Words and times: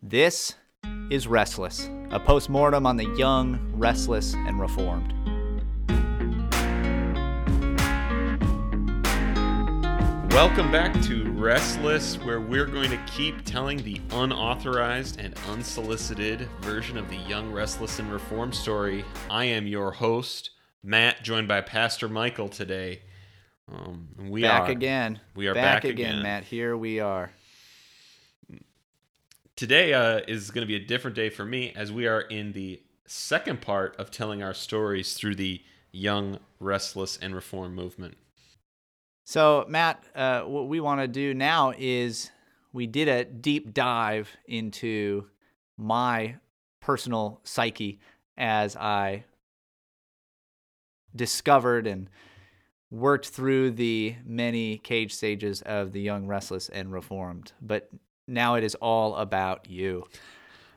This 0.00 0.54
is 1.10 1.26
Restless, 1.26 1.90
a 2.12 2.20
postmortem 2.20 2.86
on 2.86 2.96
the 2.96 3.12
young, 3.16 3.58
restless, 3.74 4.32
and 4.32 4.60
reformed. 4.60 5.12
Welcome 10.30 10.70
back 10.70 11.02
to 11.02 11.28
Restless, 11.32 12.14
where 12.18 12.40
we're 12.40 12.66
going 12.66 12.90
to 12.90 13.00
keep 13.08 13.44
telling 13.44 13.78
the 13.78 14.00
unauthorized 14.12 15.18
and 15.18 15.34
unsolicited 15.48 16.48
version 16.60 16.96
of 16.96 17.08
the 17.08 17.16
young, 17.16 17.50
restless, 17.50 17.98
and 17.98 18.12
reformed 18.12 18.54
story. 18.54 19.04
I 19.28 19.46
am 19.46 19.66
your 19.66 19.90
host, 19.90 20.50
Matt, 20.84 21.24
joined 21.24 21.48
by 21.48 21.60
Pastor 21.62 22.08
Michael 22.08 22.48
today. 22.48 23.02
Um, 23.70 24.10
we 24.30 24.42
back 24.42 24.68
are 24.68 24.70
again. 24.70 25.18
We 25.34 25.48
are 25.48 25.54
back, 25.54 25.82
back 25.82 25.84
again, 25.90 26.10
again, 26.10 26.22
Matt. 26.22 26.44
Here 26.44 26.76
we 26.76 27.00
are. 27.00 27.32
Today 29.58 29.92
uh, 29.92 30.20
is 30.28 30.52
going 30.52 30.62
to 30.62 30.68
be 30.68 30.76
a 30.76 30.86
different 30.86 31.16
day 31.16 31.30
for 31.30 31.44
me 31.44 31.72
as 31.74 31.90
we 31.90 32.06
are 32.06 32.20
in 32.20 32.52
the 32.52 32.80
second 33.08 33.60
part 33.60 33.96
of 33.98 34.08
telling 34.08 34.40
our 34.40 34.54
stories 34.54 35.14
through 35.14 35.34
the 35.34 35.60
young, 35.90 36.38
restless, 36.60 37.18
and 37.20 37.34
reformed 37.34 37.74
movement. 37.74 38.16
So, 39.24 39.66
Matt, 39.68 40.04
uh, 40.14 40.42
what 40.42 40.68
we 40.68 40.78
want 40.78 41.00
to 41.00 41.08
do 41.08 41.34
now 41.34 41.72
is 41.76 42.30
we 42.72 42.86
did 42.86 43.08
a 43.08 43.24
deep 43.24 43.74
dive 43.74 44.28
into 44.46 45.26
my 45.76 46.36
personal 46.78 47.40
psyche 47.42 47.98
as 48.36 48.76
I 48.76 49.24
discovered 51.16 51.88
and 51.88 52.08
worked 52.92 53.26
through 53.26 53.72
the 53.72 54.14
many 54.24 54.78
cage 54.78 55.12
stages 55.12 55.62
of 55.62 55.90
the 55.90 56.00
young, 56.00 56.28
restless, 56.28 56.68
and 56.68 56.92
reformed. 56.92 57.50
But 57.60 57.90
now 58.28 58.54
it 58.54 58.64
is 58.64 58.74
all 58.76 59.16
about 59.16 59.68
you. 59.68 60.04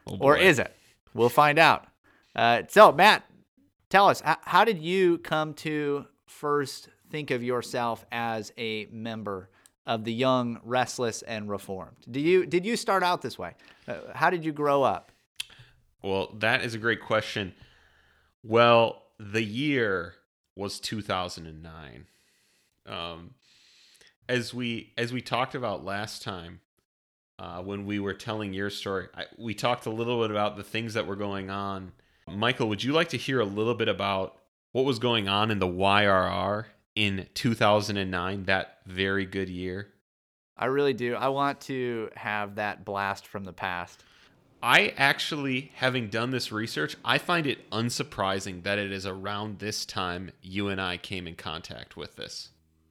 Oh 0.08 0.18
or 0.20 0.38
is 0.38 0.60
it? 0.60 0.76
We'll 1.14 1.30
find 1.30 1.60
out. 1.60 1.88
Uh, 2.36 2.64
so, 2.70 2.92
Matt, 2.92 3.24
tell 3.90 4.08
us, 4.08 4.22
how 4.24 4.64
did 4.64 4.80
you 4.80 5.18
come 5.20 5.54
to 5.56 6.06
first 6.26 6.90
think 7.10 7.30
of 7.30 7.44
yourself 7.44 8.06
as 8.12 8.52
a 8.58 8.88
member 8.92 9.50
of 9.86 10.06
the 10.06 10.14
young, 10.14 10.60
restless, 10.64 11.22
and 11.24 11.50
reformed? 11.50 11.98
Do 12.10 12.20
you 12.20 12.46
did 12.46 12.66
you 12.66 12.76
start 12.78 13.04
out 13.04 13.22
this 13.22 13.38
way? 13.38 13.56
Uh, 13.88 13.96
how 14.14 14.30
did 14.30 14.46
you 14.46 14.52
grow 14.52 14.84
up? 14.84 15.12
Well, 16.02 16.34
that 16.40 16.64
is 16.64 16.74
a 16.74 16.78
great 16.78 17.02
question. 17.02 17.54
Well, 18.44 19.04
the 19.20 19.44
year 19.44 20.16
was 20.56 20.80
2009. 20.80 22.08
Um, 22.88 23.36
as 24.28 24.54
we 24.54 24.94
as 24.98 25.14
we 25.14 25.22
talked 25.22 25.54
about 25.54 25.84
last 25.84 26.24
time, 26.24 26.62
uh, 27.42 27.60
when 27.60 27.88
we 27.88 28.00
were 28.00 28.14
telling 28.14 28.54
your 28.54 28.70
story, 28.70 29.08
I, 29.18 29.26
we 29.36 29.56
talked 29.56 29.88
a 29.88 29.90
little 29.90 30.22
bit 30.22 30.30
about 30.30 30.58
the 30.58 30.64
things 30.64 30.94
that 30.94 31.08
were 31.08 31.16
going 31.16 31.50
on. 31.50 31.92
Michael, 32.30 32.70
would 32.70 32.84
you 32.84 32.94
like 32.94 33.10
to 33.10 33.18
hear 33.18 33.40
a 33.40 33.46
little 33.46 33.74
bit 33.74 33.90
about 33.90 34.38
what 34.74 34.86
was 34.86 35.00
going 35.00 35.28
on 35.28 35.50
in 35.50 35.58
the 35.58 35.68
YRR 35.68 36.66
in 36.96 37.26
2009, 37.34 38.44
that 38.44 38.82
very 38.86 39.26
good 39.26 39.50
year? 39.50 39.88
I 40.56 40.66
really 40.66 40.94
do. 40.94 41.16
I 41.16 41.30
want 41.30 41.60
to 41.62 42.12
have 42.16 42.56
that 42.56 42.86
blast 42.86 43.26
from 43.26 43.44
the 43.44 43.54
past. 43.54 44.04
I 44.62 44.94
actually, 44.96 45.72
having 45.74 46.10
done 46.10 46.30
this 46.30 46.52
research, 46.52 46.96
I 47.04 47.18
find 47.18 47.48
it 47.48 47.68
unsurprising 47.72 48.62
that 48.64 48.78
it 48.78 48.92
is 48.92 49.08
around 49.08 49.58
this 49.58 49.84
time 49.88 50.32
you 50.44 50.68
and 50.68 50.80
I 50.80 50.98
came 50.98 51.26
in 51.26 51.34
contact 51.34 51.98
with 51.98 52.18
this. 52.18 52.50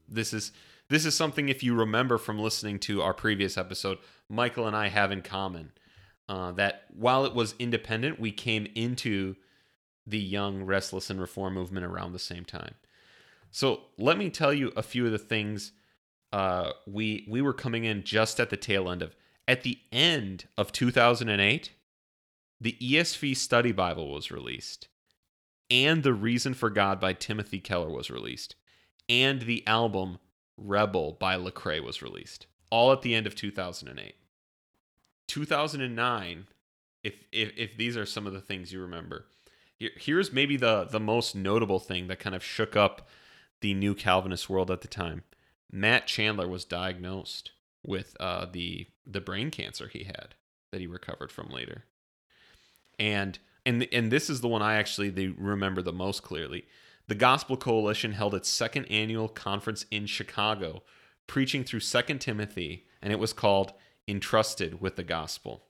This 0.09 0.34
is 0.34 0.51
this 0.89 1.06
is 1.06 1.15
something 1.15 1.48
if 1.48 1.62
you 1.62 1.77
remember 1.77 2.19
from 2.19 2.41
listening 2.41 2.81
to 2.81 3.01
our 3.01 3.15
previous 3.15 3.56
episode, 3.56 3.98
Michael 4.31 4.67
and 4.67 4.77
I 4.77 4.89
have 4.89 5.12
in 5.12 5.23
common. 5.23 5.73
Uh, 6.28 6.53
that 6.53 6.84
while 6.95 7.25
it 7.25 7.34
was 7.34 7.56
independent, 7.59 8.20
we 8.20 8.31
came 8.31 8.69
into 8.77 9.34
the 10.06 10.19
young, 10.19 10.62
restless, 10.62 11.11
and 11.11 11.20
reform 11.20 11.55
movement 11.55 11.84
around 11.84 12.12
the 12.12 12.20
same 12.20 12.45
time. 12.45 12.75
So 13.50 13.81
let 13.99 14.16
me 14.16 14.31
tell 14.31 14.53
you 14.53 14.72
a 14.77 14.82
few 14.82 15.06
of 15.06 15.12
the 15.12 15.19
things 15.19 15.72
uh, 16.32 16.71
we 16.87 17.27
we 17.28 17.43
were 17.43 17.53
coming 17.53 17.84
in 17.84 18.04
just 18.04 18.38
at 18.38 18.50
the 18.50 18.56
tail 18.56 18.88
end 18.88 19.03
of. 19.03 19.16
At 19.49 19.62
the 19.62 19.78
end 19.91 20.47
of 20.56 20.71
2008, 20.71 21.72
the 22.60 22.77
ESV 22.81 23.37
Study 23.37 23.72
Bible 23.72 24.12
was 24.12 24.31
released, 24.31 24.87
and 25.69 26.04
The 26.04 26.15
Reason 26.15 26.54
for 26.54 26.71
God 26.71 27.00
by 27.00 27.15
Timothy 27.15 27.59
Keller 27.59 27.91
was 27.91 28.10
released, 28.10 28.54
and 29.09 29.43
the 29.43 29.66
album 29.66 30.19
Rebel 30.56 31.16
by 31.19 31.37
Lecrae 31.37 31.83
was 31.83 32.03
released, 32.03 32.47
all 32.71 32.93
at 32.93 33.03
the 33.03 33.16
end 33.16 33.27
of 33.27 33.34
2008. 33.34 34.15
2009, 35.30 36.48
if 37.04 37.14
if, 37.30 37.52
if 37.56 37.76
these 37.76 37.96
are 37.96 38.04
some 38.04 38.26
of 38.26 38.32
the 38.32 38.41
things 38.41 38.72
you 38.72 38.80
remember, 38.80 39.26
here, 39.76 39.91
here's 39.96 40.32
maybe 40.32 40.56
the 40.56 40.88
the 40.91 40.98
most 40.98 41.36
notable 41.36 41.78
thing 41.78 42.08
that 42.08 42.18
kind 42.18 42.34
of 42.34 42.42
shook 42.42 42.74
up 42.74 43.08
the 43.60 43.72
new 43.72 43.94
Calvinist 43.94 44.50
world 44.50 44.72
at 44.72 44.80
the 44.80 44.88
time. 44.88 45.22
Matt 45.70 46.08
Chandler 46.08 46.48
was 46.48 46.64
diagnosed 46.64 47.52
with 47.86 48.16
uh, 48.18 48.46
the 48.50 48.88
the 49.06 49.20
brain 49.20 49.52
cancer 49.52 49.86
he 49.86 50.04
had 50.04 50.34
that 50.72 50.80
he 50.80 50.88
recovered 50.88 51.30
from 51.30 51.48
later, 51.48 51.84
and 52.98 53.38
and 53.64 53.86
and 53.92 54.10
this 54.10 54.28
is 54.28 54.41
the 54.41 54.48
one 54.48 54.62
I 54.62 54.74
actually 54.74 55.28
remember 55.28 55.80
the 55.80 55.92
most 55.92 56.24
clearly. 56.24 56.64
The 57.06 57.14
Gospel 57.14 57.56
Coalition 57.56 58.12
held 58.12 58.34
its 58.34 58.48
second 58.48 58.86
annual 58.86 59.28
conference 59.28 59.86
in 59.92 60.06
Chicago, 60.06 60.82
preaching 61.28 61.62
through 61.62 61.80
Second 61.80 62.20
Timothy, 62.20 62.86
and 63.00 63.12
it 63.12 63.18
was 63.20 63.32
called 63.32 63.72
"Entrusted 64.10 64.81
with 64.81 64.97
the 64.97 65.04
Gospel." 65.04 65.62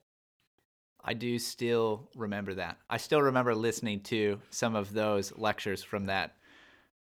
I 1.03 1.13
do 1.13 1.39
still 1.39 2.09
remember 2.15 2.53
that. 2.55 2.77
I 2.89 2.97
still 2.97 3.21
remember 3.21 3.55
listening 3.55 4.01
to 4.01 4.39
some 4.51 4.75
of 4.75 4.93
those 4.93 5.35
lectures 5.37 5.83
from 5.83 6.05
that 6.05 6.35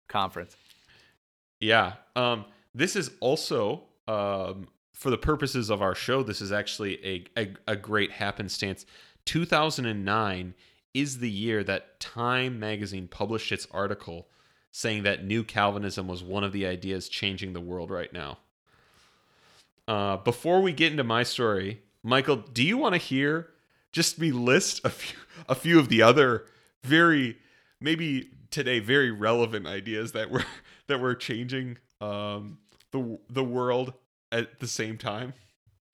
conference. 0.08 0.56
Yeah. 1.60 1.94
Um, 2.16 2.46
this 2.74 2.96
is 2.96 3.10
also, 3.20 3.82
um, 4.08 4.68
for 4.94 5.10
the 5.10 5.18
purposes 5.18 5.70
of 5.70 5.82
our 5.82 5.94
show, 5.94 6.22
this 6.22 6.40
is 6.40 6.52
actually 6.52 7.04
a, 7.04 7.24
a, 7.38 7.54
a 7.68 7.76
great 7.76 8.12
happenstance. 8.12 8.86
2009 9.26 10.54
is 10.94 11.18
the 11.18 11.30
year 11.30 11.62
that 11.64 12.00
Time 12.00 12.58
magazine 12.58 13.08
published 13.08 13.52
its 13.52 13.66
article 13.70 14.28
saying 14.70 15.02
that 15.02 15.24
new 15.24 15.44
Calvinism 15.44 16.08
was 16.08 16.22
one 16.22 16.44
of 16.44 16.52
the 16.52 16.66
ideas 16.66 17.08
changing 17.08 17.52
the 17.52 17.60
world 17.60 17.90
right 17.90 18.12
now. 18.12 18.38
Uh, 19.88 20.16
before 20.18 20.60
we 20.60 20.72
get 20.72 20.92
into 20.92 21.04
my 21.04 21.22
story, 21.22 21.82
Michael, 22.02 22.36
do 22.36 22.62
you 22.62 22.78
want 22.78 22.94
to 22.94 22.98
hear 22.98 23.48
just 23.92 24.18
me 24.18 24.32
list 24.32 24.80
a 24.84 24.90
few 24.90 25.18
a 25.48 25.54
few 25.54 25.78
of 25.78 25.88
the 25.88 26.02
other 26.02 26.44
very 26.84 27.36
maybe 27.80 28.30
today 28.50 28.78
very 28.78 29.10
relevant 29.10 29.66
ideas 29.66 30.12
that 30.12 30.30
were 30.30 30.44
that 30.86 31.00
were 31.00 31.14
changing 31.14 31.78
um, 32.00 32.58
the 32.92 33.18
the 33.28 33.44
world 33.44 33.94
at 34.30 34.60
the 34.60 34.68
same 34.68 34.98
time? 34.98 35.34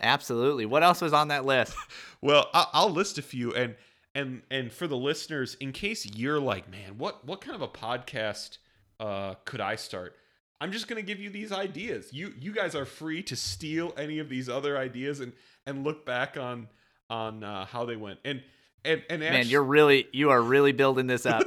Absolutely. 0.00 0.64
What 0.64 0.82
else 0.82 1.00
was 1.00 1.12
on 1.12 1.28
that 1.28 1.44
list? 1.44 1.74
well, 2.20 2.48
I'll 2.54 2.90
list 2.90 3.18
a 3.18 3.22
few, 3.22 3.54
and 3.54 3.74
and 4.14 4.42
and 4.50 4.72
for 4.72 4.86
the 4.86 4.96
listeners, 4.96 5.56
in 5.60 5.72
case 5.72 6.06
you're 6.06 6.40
like, 6.40 6.70
man, 6.70 6.98
what 6.98 7.24
what 7.24 7.40
kind 7.40 7.54
of 7.54 7.62
a 7.62 7.68
podcast 7.68 8.58
uh, 9.00 9.34
could 9.44 9.60
I 9.60 9.76
start? 9.76 10.14
I'm 10.60 10.72
just 10.72 10.88
gonna 10.88 11.02
give 11.02 11.20
you 11.20 11.30
these 11.30 11.52
ideas. 11.52 12.12
You 12.12 12.34
you 12.38 12.52
guys 12.52 12.74
are 12.74 12.84
free 12.84 13.22
to 13.24 13.36
steal 13.36 13.92
any 13.96 14.18
of 14.18 14.28
these 14.28 14.48
other 14.48 14.76
ideas 14.76 15.20
and 15.20 15.32
and 15.66 15.84
look 15.84 16.04
back 16.04 16.36
on 16.36 16.68
on 17.08 17.44
uh, 17.44 17.66
how 17.66 17.84
they 17.84 17.96
went. 17.96 18.18
And 18.24 18.42
and 18.84 19.02
and 19.08 19.20
man, 19.20 19.46
you're 19.46 19.62
really 19.62 20.08
you 20.12 20.30
are 20.30 20.42
really 20.42 20.72
building 20.72 21.06
this 21.06 21.26
up. 21.26 21.44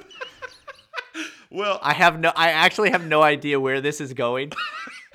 well, 1.51 1.79
I 1.81 1.93
have 1.93 2.19
no. 2.19 2.31
I 2.35 2.51
actually 2.51 2.91
have 2.91 3.05
no 3.05 3.21
idea 3.21 3.59
where 3.59 3.81
this 3.81 3.99
is 3.99 4.13
going. 4.13 4.51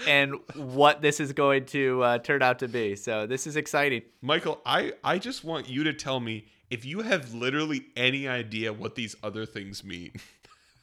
and 0.06 0.34
what 0.54 1.00
this 1.00 1.20
is 1.20 1.32
going 1.32 1.64
to 1.66 2.02
uh, 2.02 2.18
turn 2.18 2.42
out 2.42 2.58
to 2.60 2.68
be. 2.68 2.96
So 2.96 3.26
this 3.26 3.46
is 3.46 3.56
exciting. 3.56 4.02
Michael, 4.20 4.60
I, 4.66 4.92
I 5.02 5.18
just 5.18 5.44
want 5.44 5.68
you 5.68 5.84
to 5.84 5.92
tell 5.92 6.20
me 6.20 6.46
if 6.70 6.84
you 6.84 7.00
have 7.00 7.32
literally 7.32 7.86
any 7.96 8.28
idea 8.28 8.72
what 8.72 8.94
these 8.94 9.16
other 9.22 9.46
things 9.46 9.84
mean. 9.84 10.12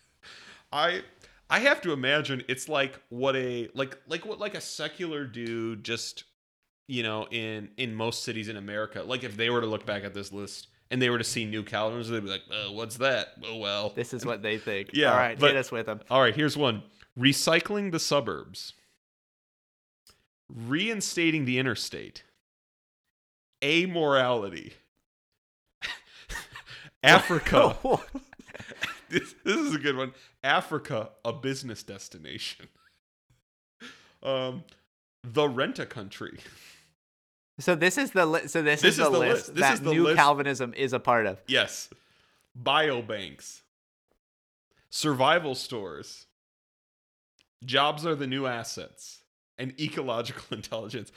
I 0.71 1.01
I 1.49 1.59
have 1.59 1.81
to 1.81 1.91
imagine 1.91 2.43
it's 2.47 2.67
like 2.67 2.99
what 3.09 3.35
a 3.35 3.69
like 3.73 3.97
like 4.07 4.25
what 4.25 4.39
like 4.39 4.55
a 4.55 4.61
secular 4.61 5.25
dude 5.25 5.83
just 5.83 6.23
you 6.87 7.03
know 7.03 7.27
in 7.31 7.69
in 7.77 7.93
most 7.93 8.23
cities 8.23 8.49
in 8.49 8.57
America 8.57 9.03
like 9.03 9.23
if 9.23 9.37
they 9.37 9.49
were 9.49 9.61
to 9.61 9.67
look 9.67 9.85
back 9.85 10.03
at 10.03 10.13
this 10.13 10.31
list 10.31 10.67
and 10.93 11.01
they 11.01 11.09
were 11.09 11.17
to 11.17 11.23
see 11.23 11.43
new 11.43 11.63
calendars, 11.63 12.07
they'd 12.07 12.23
be 12.23 12.29
like, 12.29 12.43
oh, 12.51 12.71
"What's 12.71 12.97
that?" 12.97 13.29
Oh 13.43 13.57
well. 13.57 13.89
This 13.95 14.13
is 14.13 14.27
what 14.27 14.43
they 14.43 14.59
think. 14.59 14.91
yeah. 14.93 15.11
All 15.11 15.17
right, 15.17 15.39
but, 15.39 15.47
hit 15.47 15.55
us 15.57 15.71
with 15.71 15.87
them. 15.87 16.01
All 16.07 16.21
right, 16.21 16.35
here's 16.35 16.55
one: 16.55 16.83
recycling 17.19 17.91
the 17.91 17.99
suburbs, 17.99 18.73
reinstating 20.47 21.45
the 21.45 21.57
interstate, 21.57 22.23
amorality, 23.63 24.73
Africa. 27.03 27.75
this, 29.09 29.33
this 29.43 29.57
is 29.57 29.73
a 29.73 29.79
good 29.79 29.97
one. 29.97 30.13
Africa, 30.43 31.09
a 31.23 31.33
business 31.33 31.83
destination. 31.83 32.67
Um, 34.21 34.63
the 35.21 35.49
rent 35.49 35.79
a 35.79 35.85
country. 35.85 36.39
So 37.59 37.75
this 37.75 37.97
is 37.97 38.11
the 38.11 38.25
li- 38.25 38.47
so 38.47 38.61
this, 38.61 38.81
This 38.81 38.93
is, 38.93 38.99
is 38.99 39.05
the, 39.05 39.11
the 39.11 39.19
list 39.19 39.47
list. 39.49 39.55
That 39.55 39.83
the 39.83 39.91
new 39.91 40.03
list. 40.05 40.15
Calvinism 40.15 40.73
is 40.75 40.93
a 40.93 40.99
part 40.99 41.25
of. 41.25 41.41
Yes. 41.45 41.89
Biobanks. 42.57 43.63
Survival 44.89 45.55
stores. 45.55 46.27
Jobs 47.65 48.05
are 48.05 48.15
the 48.15 48.27
new 48.27 48.45
assets. 48.45 49.23
And 49.57 49.77
ecological 49.77 50.45
intelligence. 50.51 51.11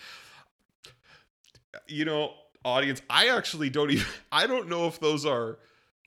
You 1.87 2.07
know, 2.07 2.33
audience, 2.65 3.01
I 3.09 3.29
actually 3.29 3.71
don't 3.71 3.93
even 3.93 4.07
I 4.33 4.49
don't 4.49 4.69
know 4.69 4.89
if 4.89 4.99
those 4.99 5.25
are 5.25 5.59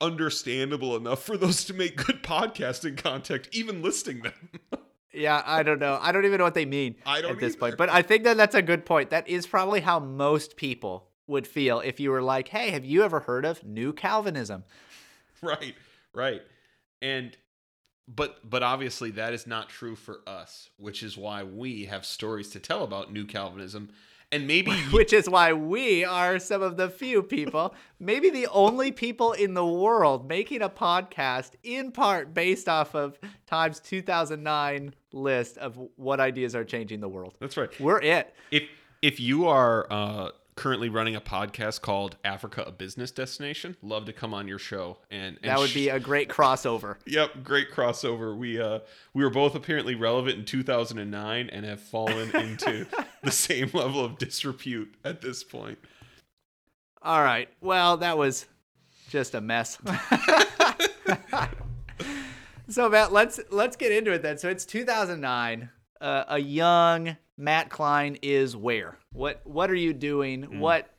understandable 0.02 0.96
enough 0.96 1.24
for 1.24 1.38
those 1.38 1.64
to 1.66 1.74
make 1.74 1.98
good 1.98 2.24
podcasting 2.24 2.98
content, 2.98 3.48
even 3.52 3.82
listing 3.82 4.22
them. 4.22 4.34
Yeah, 5.12 5.42
I 5.44 5.64
don't 5.64 5.80
know. 5.80 5.98
I 6.00 6.12
don't 6.12 6.26
even 6.26 6.38
know 6.38 6.44
what 6.44 6.54
they 6.54 6.66
mean 6.66 6.96
I 7.04 7.22
don't 7.22 7.32
at 7.32 7.40
this 7.40 7.54
either. 7.54 7.60
point. 7.60 7.78
But 7.78 7.90
I 7.90 8.04
think 8.04 8.26
that 8.26 8.38
that's 8.38 8.54
a 8.54 8.62
good 8.62 8.86
point. 8.86 9.10
That 9.10 9.28
is 9.28 9.48
probably 9.48 9.82
how 9.82 10.00
most 10.00 10.56
people 10.56 11.10
would 11.26 11.48
feel 11.48 11.80
if 11.80 12.00
you 12.00 12.12
were 12.12 12.22
like, 12.22 12.50
"Hey, 12.50 12.70
have 12.70 12.86
you 12.86 13.04
ever 13.04 13.22
heard 13.22 13.44
of 13.44 13.64
New 13.64 13.92
Calvinism?" 13.92 14.66
right, 15.42 15.74
right. 16.14 16.44
And 17.02 17.36
but 18.08 18.48
but 18.48 18.62
obviously 18.62 19.10
that 19.12 19.34
is 19.34 19.48
not 19.48 19.70
true 19.70 19.96
for 19.96 20.20
us, 20.28 20.70
which 20.78 21.02
is 21.02 21.18
why 21.18 21.44
we 21.44 21.86
have 21.86 22.06
stories 22.06 22.50
to 22.50 22.60
tell 22.60 22.84
about 22.84 23.12
New 23.12 23.26
Calvinism. 23.26 23.90
And 24.32 24.46
maybe 24.46 24.72
Which 24.92 25.12
is 25.12 25.28
why 25.30 25.54
we 25.54 26.04
are 26.04 26.38
some 26.40 26.62
of 26.62 26.78
the 26.78 26.90
few 26.90 27.24
people, 27.24 27.74
maybe 28.00 28.30
the 28.30 28.48
only 28.48 28.92
people 28.92 29.34
in 29.34 29.54
the 29.56 29.66
world 29.66 30.28
making 30.28 30.62
a 30.62 30.70
podcast 30.70 31.52
in 31.64 31.92
part 31.92 32.34
based 32.34 32.70
off 32.70 32.96
of 32.96 33.18
Time's 33.48 33.80
2009 33.80 34.94
list 35.12 35.58
of 35.58 35.80
what 35.96 36.20
ideas 36.20 36.56
are 36.56 36.64
changing 36.64 37.00
the 37.00 37.10
world. 37.10 37.34
That's 37.40 37.58
right. 37.58 37.70
We're 37.80 38.02
it. 38.02 38.34
If 38.52 38.64
if 39.02 39.20
you 39.20 39.48
are 39.48 39.88
uh, 39.90 40.30
currently 40.60 40.90
running 40.90 41.16
a 41.16 41.22
podcast 41.22 41.80
called 41.80 42.18
Africa 42.26 42.66
a 42.68 42.72
Business 42.72 43.12
Destination, 43.12 43.78
love 43.82 44.04
to 44.06 44.14
come 44.14 44.34
on 44.34 44.46
your 44.46 44.60
show 44.60 44.98
and, 45.10 45.38
and 45.42 45.50
That 45.50 45.58
would 45.58 45.74
be 45.74 45.88
a 45.88 46.02
great 46.02 46.28
crossover. 46.28 46.98
Yep, 47.08 47.46
great 47.46 47.72
crossover. 47.72 48.36
We 48.36 48.62
uh 48.62 48.80
we 49.14 49.24
were 49.24 49.30
both 49.30 49.56
apparently 49.56 49.96
relevant 49.96 50.38
in 50.38 50.44
2009 50.44 51.50
and 51.50 51.66
have 51.66 51.80
fallen 51.80 52.30
into 52.36 52.86
the 53.24 53.32
same 53.32 53.72
level 53.74 54.04
of 54.04 54.18
disrepute 54.18 54.94
at 55.06 55.22
this 55.22 55.46
point. 55.46 55.80
All 57.02 57.24
right. 57.24 57.48
Well, 57.62 57.96
that 57.98 58.18
was 58.18 58.46
just 59.08 59.36
a 59.36 59.42
mess. 59.42 59.78
so 62.68 62.90
Matt, 62.90 63.14
let's 63.14 63.40
let's 63.50 63.78
get 63.78 63.94
into 63.94 64.12
it 64.12 64.22
then. 64.22 64.38
So 64.38 64.50
it's 64.50 64.66
2009. 64.66 65.70
Uh, 66.02 66.24
a 66.28 66.40
young 66.40 67.16
Matt 67.38 67.70
Klein 67.70 68.18
is 68.22 68.58
where? 68.58 68.99
What 69.12 69.42
what 69.46 69.70
are 69.70 69.76
you 69.76 69.94
doing? 69.94 70.60
What 70.60 70.90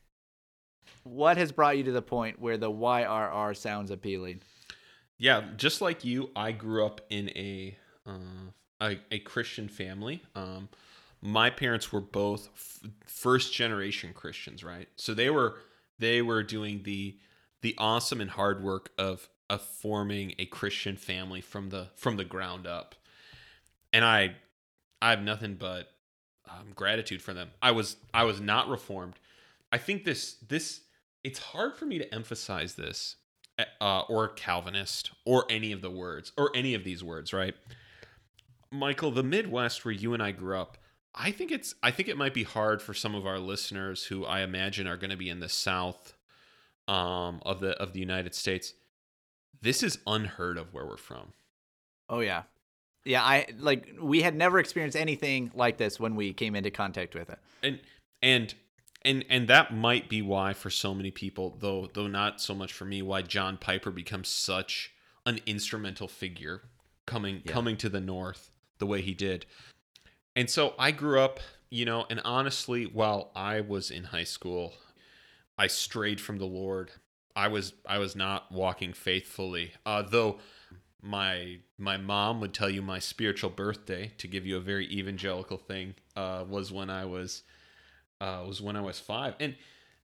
what 1.05 1.37
has 1.37 1.53
brought 1.53 1.77
you 1.77 1.85
to 1.85 1.93
the 1.93 2.03
point 2.03 2.41
where 2.41 2.59
the 2.59 2.71
YRR 2.71 3.57
sounds 3.57 3.91
appealing? 3.91 4.43
Yeah, 5.19 5.45
just 5.57 5.81
like 5.81 6.05
you, 6.05 6.31
I 6.35 6.53
grew 6.53 6.85
up 6.85 7.01
in 7.11 7.29
a 7.31 7.77
uh, 8.07 8.51
a, 8.81 8.99
a 9.11 9.19
Christian 9.21 9.69
family. 9.69 10.23
Um, 10.35 10.69
my 11.21 11.51
parents 11.51 11.93
were 11.93 12.01
both 12.01 12.49
f- 12.55 12.91
first 13.07 13.53
generation 13.53 14.13
Christians, 14.15 14.65
right? 14.65 14.89
So 14.97 15.15
they 15.15 15.31
were 15.31 15.57
they 15.99 16.23
were 16.23 16.43
doing 16.43 16.83
the 16.85 17.19
the 17.63 17.75
awesome 17.79 18.21
and 18.21 18.31
hard 18.31 18.63
work 18.63 18.91
of 18.99 19.29
of 19.49 19.61
forming 19.61 20.35
a 20.39 20.47
Christian 20.47 20.97
family 20.97 21.41
from 21.41 21.71
the 21.71 21.89
from 21.97 22.17
the 22.17 22.25
ground 22.25 22.67
up, 22.67 22.95
and 23.93 24.05
I 24.05 24.37
I 25.03 25.11
have 25.11 25.23
nothing 25.23 25.55
but 25.55 25.91
um, 26.51 26.73
gratitude 26.75 27.23
for 27.23 27.35
them. 27.35 27.51
I 27.63 27.71
was 27.71 27.97
I 28.13 28.25
was 28.25 28.41
not 28.41 28.69
reformed. 28.69 29.15
I 29.73 29.79
think 29.79 30.05
this 30.05 30.35
this 30.47 30.83
it's 31.23 31.39
hard 31.39 31.77
for 31.77 31.87
me 31.87 31.99
to 31.99 32.15
emphasize 32.15 32.75
this 32.75 33.17
uh, 33.81 34.01
or 34.09 34.29
Calvinist 34.29 35.11
or 35.25 35.45
any 35.51 35.73
of 35.73 35.83
the 35.83 35.91
words 35.91 36.33
or 36.37 36.51
any 36.55 36.75
of 36.75 36.85
these 36.85 37.05
words, 37.05 37.33
right? 37.33 37.55
Michael, 38.71 39.11
the 39.11 39.23
Midwest 39.23 39.85
where 39.85 39.93
you 39.93 40.15
and 40.15 40.23
I 40.23 40.31
grew 40.31 40.57
up, 40.59 40.79
I 41.15 41.33
think 41.33 41.51
it's 41.51 41.75
I 41.83 41.91
think 41.91 42.09
it 42.09 42.17
might 42.17 42.35
be 42.35 42.45
hard 42.45 42.81
for 42.81 42.95
some 42.95 43.15
of 43.15 43.27
our 43.27 43.39
listeners 43.39 44.05
who 44.05 44.25
I 44.25 44.41
imagine 44.41 44.87
are 44.87 44.97
going 44.97 45.11
to 45.11 45.17
be 45.17 45.29
in 45.29 45.41
the 45.41 45.49
South 45.49 46.15
um, 46.87 47.41
of 47.45 47.61
the 47.61 47.71
of 47.81 47.93
the 47.93 48.01
United 48.01 48.35
States. 48.35 48.75
This 49.61 49.83
is 49.83 49.99
unheard 50.07 50.57
of 50.57 50.73
where 50.73 50.87
we're 50.87 50.97
from. 50.97 51.33
Oh 52.09 52.21
yeah. 52.21 52.43
Yeah, 53.05 53.23
I 53.23 53.47
like 53.59 53.89
we 54.01 54.23
had 54.23 54.35
never 54.35 54.59
experienced 54.59 54.97
anything 54.97 55.51
like 55.55 55.79
this 55.79 55.99
when 55.99 56.17
we 56.17 56.33
came 56.33 56.55
into 56.55 56.71
contact 56.71 57.15
with 57.15 57.31
it. 57.31 57.39
and 57.63 57.81
and 58.23 58.55
and 59.03 59.25
and 59.31 59.49
that 59.49 59.75
might 59.75 60.09
be 60.11 60.21
why 60.21 60.53
for 60.53 60.69
so 60.71 60.95
many 60.95 61.11
people 61.11 61.57
though 61.61 61.89
though 61.95 62.07
not 62.07 62.41
so 62.41 62.55
much 62.55 62.71
for 62.75 62.85
me 62.85 63.01
why 63.01 63.23
john 63.23 63.57
piper 63.57 63.91
becomes 63.91 64.29
such 64.29 64.93
an 65.25 65.41
instrumental 65.47 66.07
figure 66.07 66.61
coming 67.07 67.41
Yeah. 67.47 67.53
coming 67.53 67.79
to 67.79 67.89
the 67.89 68.01
north 68.03 68.51
the 68.79 68.85
way 68.85 69.01
he 69.01 69.15
did 69.15 69.47
and 70.37 70.51
so 70.51 70.75
i 70.79 70.91
grew 70.91 71.19
up 71.19 71.41
you 71.71 71.87
know 71.87 72.05
and 72.11 72.21
honestly 72.27 72.85
while 72.85 73.31
i 73.35 73.63
was 73.63 73.91
in 73.91 74.05
high 74.05 74.25
school 74.25 74.75
i 75.57 75.67
strayed 75.67 76.21
from 76.21 76.37
the 76.37 76.45
lord 76.45 76.91
i 77.35 77.49
was 77.49 77.73
i 77.87 77.97
was 77.97 78.15
not 78.15 78.53
walking 78.53 78.93
faithfully 78.93 79.73
uh, 79.87 80.03
though 80.03 80.39
my 81.03 81.59
my 81.79 81.97
mom 81.97 82.41
would 82.41 82.53
tell 82.55 82.69
you 82.71 82.83
my 82.83 82.99
spiritual 82.99 83.51
birthday 83.51 84.13
to 84.19 84.29
give 84.29 84.47
you 84.47 84.57
a 84.57 84.61
very 84.61 84.87
evangelical 84.93 85.57
thing 85.57 85.95
uh, 86.17 86.45
was 86.49 86.71
when 86.73 86.91
I 86.91 87.05
was 87.05 87.43
uh, 88.21 88.45
was 88.47 88.61
when 88.61 88.77
I 88.77 88.81
was 88.81 88.99
five. 89.01 89.35
And 89.41 89.57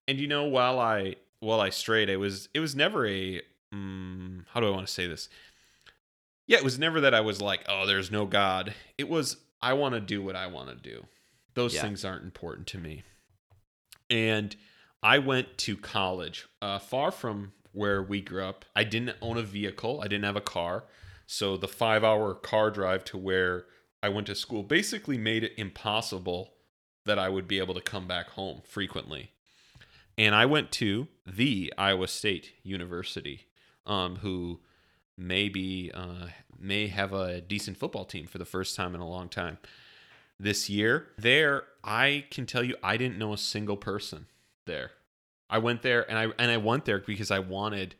and 0.07 0.19
you 0.19 0.27
know 0.27 0.45
while 0.45 0.79
I 0.79 1.15
while 1.39 1.59
I 1.61 1.69
strayed 1.69 2.09
it 2.09 2.17
was 2.17 2.49
it 2.53 2.59
was 2.59 2.75
never 2.75 3.05
a 3.07 3.41
um, 3.71 4.45
how 4.53 4.59
do 4.59 4.67
I 4.67 4.71
want 4.71 4.87
to 4.87 4.93
say 4.93 5.07
this? 5.07 5.29
Yeah 6.47 6.57
it 6.57 6.63
was 6.63 6.79
never 6.79 7.01
that 7.01 7.13
I 7.13 7.21
was 7.21 7.41
like 7.41 7.63
oh 7.69 7.85
there's 7.85 8.11
no 8.11 8.25
God. 8.25 8.73
It 8.97 9.07
was 9.09 9.37
I 9.61 9.73
want 9.73 9.95
to 9.95 10.01
do 10.01 10.21
what 10.21 10.35
I 10.35 10.47
want 10.47 10.69
to 10.69 10.75
do. 10.75 11.05
Those 11.53 11.73
Yeah. 11.75 11.81
things 11.81 12.05
aren't 12.05 12.23
important 12.23 12.67
to 12.67 12.77
me. 12.77 13.03
And 14.09 14.55
I 15.03 15.19
went 15.19 15.57
to 15.59 15.75
college 15.77 16.47
uh, 16.61 16.79
far 16.79 17.11
from 17.11 17.53
where 17.77 18.01
we 18.01 18.21
grew 18.21 18.43
up. 18.43 18.65
I 18.75 18.83
didn't 18.83 19.15
own 19.21 19.37
a 19.37 19.43
vehicle, 19.43 20.01
I 20.03 20.07
didn't 20.07 20.25
have 20.25 20.35
a 20.35 20.41
car. 20.41 20.85
So 21.27 21.57
the 21.57 21.67
five 21.67 22.03
hour 22.03 22.33
car 22.33 22.71
drive 22.71 23.03
to 23.05 23.17
where 23.17 23.65
I 24.01 24.09
went 24.09 24.27
to 24.27 24.35
school 24.35 24.63
basically 24.63 25.17
made 25.17 25.43
it 25.43 25.53
impossible 25.57 26.53
that 27.05 27.19
I 27.19 27.29
would 27.29 27.47
be 27.47 27.59
able 27.59 27.73
to 27.73 27.81
come 27.81 28.07
back 28.07 28.29
home 28.29 28.61
frequently. 28.65 29.31
And 30.17 30.33
I 30.33 30.45
went 30.45 30.71
to 30.73 31.07
the 31.25 31.73
Iowa 31.77 32.07
State 32.07 32.53
University, 32.63 33.47
um, 33.85 34.17
who 34.17 34.59
maybe 35.17 35.91
uh, 35.93 36.27
may 36.59 36.87
have 36.87 37.13
a 37.13 37.41
decent 37.41 37.77
football 37.77 38.05
team 38.05 38.25
for 38.25 38.37
the 38.37 38.45
first 38.45 38.75
time 38.75 38.95
in 38.95 39.01
a 39.01 39.07
long 39.07 39.29
time 39.29 39.57
this 40.39 40.69
year. 40.69 41.07
There, 41.17 41.63
I 41.83 42.25
can 42.31 42.45
tell 42.45 42.63
you, 42.63 42.75
I 42.81 42.97
didn't 42.97 43.17
know 43.17 43.33
a 43.33 43.37
single 43.37 43.77
person 43.77 44.25
there. 44.65 44.91
I 45.49 45.59
went 45.59 45.81
there, 45.81 46.09
and 46.09 46.17
I 46.17 46.27
and 46.37 46.51
I 46.51 46.57
went 46.57 46.85
there 46.85 46.99
because 46.99 47.31
I 47.31 47.39
wanted, 47.39 47.95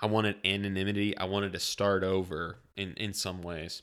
I 0.00 0.06
wanted 0.06 0.36
anonymity. 0.44 1.16
I 1.16 1.24
wanted 1.24 1.52
to 1.52 1.58
start 1.58 2.04
over 2.04 2.58
in 2.76 2.94
in 2.94 3.12
some 3.12 3.42
ways. 3.42 3.82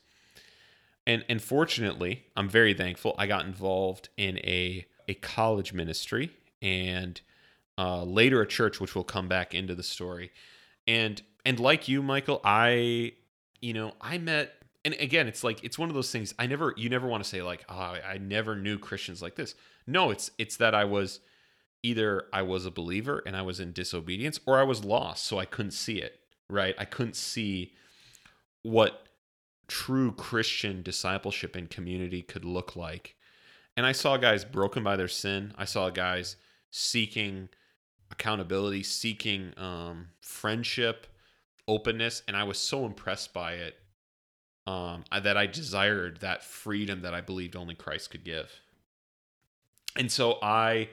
And 1.06 1.26
and 1.28 1.42
fortunately, 1.42 2.24
I'm 2.36 2.50
very 2.50 2.74
thankful. 2.74 3.16
I 3.18 3.28
got 3.28 3.46
involved 3.46 4.10
in 4.18 4.38
a 4.40 4.86
a 5.08 5.16
college 5.16 5.74
ministry 5.74 6.32
and 6.62 7.20
uh, 7.78 8.04
later 8.04 8.42
a 8.42 8.48
church, 8.48 8.80
which 8.80 8.96
will 8.96 9.04
come 9.04 9.28
back 9.28 9.54
into 9.54 9.76
the 9.76 9.84
story. 9.84 10.32
And 10.88 11.22
and 11.46 11.60
like 11.60 11.88
you, 11.88 12.02
Michael, 12.02 12.40
I 12.44 13.14
you 13.62 13.74
know 13.74 13.94
I 14.00 14.18
met 14.18 14.54
and 14.86 14.94
again 14.96 15.28
it's 15.28 15.44
like 15.44 15.64
it's 15.64 15.80
one 15.80 15.90
of 15.90 15.96
those 15.96 16.12
things 16.12 16.34
i 16.38 16.46
never 16.46 16.74
you 16.78 16.90
never 16.90 17.08
want 17.08 17.24
to 17.24 17.30
say 17.30 17.42
like 17.42 17.64
oh, 17.70 17.74
I, 17.74 18.02
I 18.14 18.18
never 18.18 18.56
knew 18.56 18.78
christians 18.78 19.22
like 19.22 19.36
this 19.36 19.56
no 19.88 20.12
it's 20.12 20.32
it's 20.38 20.58
that 20.58 20.76
i 20.76 20.84
was 20.84 21.20
either 21.84 22.24
i 22.34 22.42
was 22.42 22.66
a 22.66 22.72
believer 22.72 23.22
and 23.26 23.36
i 23.36 23.42
was 23.42 23.60
in 23.60 23.72
disobedience 23.72 24.40
or 24.46 24.58
i 24.58 24.64
was 24.64 24.84
lost 24.84 25.26
so 25.26 25.38
i 25.38 25.46
couldn't 25.46 25.72
see 25.72 26.00
it 26.00 26.20
right? 26.50 26.76
I 26.78 26.86
couldn't 26.86 27.16
see 27.16 27.74
what 28.62 29.08
true 29.68 30.12
christian 30.12 30.84
discipleship 30.84 31.56
and 31.56 31.70
community 31.70 32.22
could 32.22 32.46
look 32.46 32.76
like. 32.76 33.16
And 33.76 33.86
i 33.86 33.92
saw 33.92 34.18
guys 34.18 34.46
broken 34.46 34.84
by 34.84 34.96
their 34.96 35.08
sin. 35.08 35.54
I 35.58 35.66
saw 35.66 35.90
guys 35.90 36.36
seeking 36.70 37.50
accountability 38.12 38.84
seeking 38.84 39.54
um, 39.58 40.10
friendship 40.22 41.08
openness 41.68 42.22
and 42.28 42.38
i 42.38 42.44
was 42.44 42.60
so 42.60 42.86
impressed 42.86 43.34
by 43.34 43.54
it 43.54 43.76
um, 44.68 45.04
that 45.12 45.36
I 45.36 45.46
desired 45.46 46.22
that 46.22 46.44
freedom 46.44 47.02
that 47.02 47.14
I 47.14 47.20
believed 47.20 47.56
only 47.58 47.76
Christ 47.76 48.12
could 48.12 48.24
give. 48.24 48.50
And 49.98 50.10
so 50.10 50.38
I, 50.42 50.88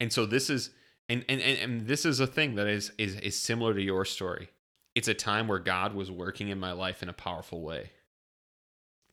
and 0.00 0.12
so 0.12 0.26
this 0.26 0.50
is, 0.50 0.70
and 1.08 1.24
and 1.28 1.40
and, 1.40 1.58
and 1.58 1.86
this 1.86 2.04
is 2.04 2.20
a 2.20 2.26
thing 2.26 2.54
that 2.56 2.66
is 2.66 2.92
is 2.98 3.16
is 3.16 3.38
similar 3.40 3.74
to 3.74 3.82
your 3.82 4.04
story. 4.04 4.50
It's 4.94 5.08
a 5.08 5.14
time 5.14 5.46
where 5.48 5.58
God 5.58 5.94
was 5.94 6.10
working 6.10 6.48
in 6.48 6.58
my 6.58 6.72
life 6.72 7.02
in 7.02 7.08
a 7.08 7.12
powerful 7.12 7.62
way. 7.62 7.90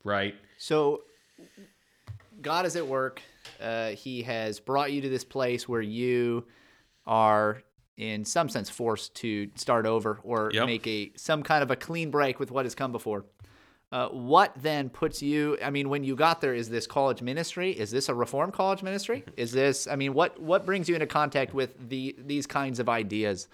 Right? 0.04 0.36
So 0.58 1.02
God 2.42 2.66
is 2.66 2.76
at 2.76 2.86
work. 2.88 3.22
Uh, 3.62 3.90
he 3.90 4.24
has 4.24 4.60
brought 4.60 4.92
you 4.92 5.02
to 5.02 5.10
this 5.10 5.24
place 5.24 5.68
where 5.70 5.82
you 5.82 6.46
are, 7.06 7.62
in 7.98 8.26
some 8.26 8.50
sense, 8.50 8.70
forced 8.70 9.16
to 9.16 9.50
start 9.56 9.86
over 9.86 10.20
or 10.24 10.52
Yep. 10.54 10.66
make 10.66 10.88
a 10.88 11.12
some 11.16 11.44
kind 11.44 11.64
of 11.64 11.72
a 11.72 11.76
clean 11.76 12.10
break 12.12 12.40
with 12.40 12.52
what 12.52 12.66
has 12.66 12.76
come 12.76 12.92
before. 12.92 13.26
Uh, 13.92 14.10
what 14.10 14.52
then 14.58 14.90
puts 14.90 15.22
you? 15.22 15.58
I 15.64 15.70
mean, 15.70 15.90
when 15.90 16.04
you 16.04 16.16
got 16.16 16.42
there, 16.42 16.54
is 16.54 16.70
this 16.70 16.88
college 16.88 17.22
ministry? 17.22 17.72
Is 17.72 17.92
this 17.92 18.10
a 18.10 18.14
reform 18.14 18.52
college 18.52 18.84
ministry? 18.84 19.24
Is 19.38 19.52
this? 19.52 19.88
I 19.88 19.96
mean, 19.96 20.14
what 20.14 20.42
what 20.42 20.66
brings 20.66 20.90
you 20.90 20.96
into 20.96 21.08
contact 21.08 21.54
with 21.54 21.90
the 21.90 22.16
these 22.18 22.48
kinds 22.48 22.80
of 22.80 22.90
ideas? 22.90 23.48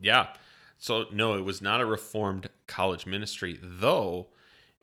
Yeah. 0.00 0.28
So 0.78 1.04
no, 1.12 1.34
it 1.34 1.44
was 1.44 1.60
not 1.60 1.80
a 1.80 1.86
reformed 1.86 2.48
college 2.66 3.06
ministry, 3.06 3.58
though 3.62 4.28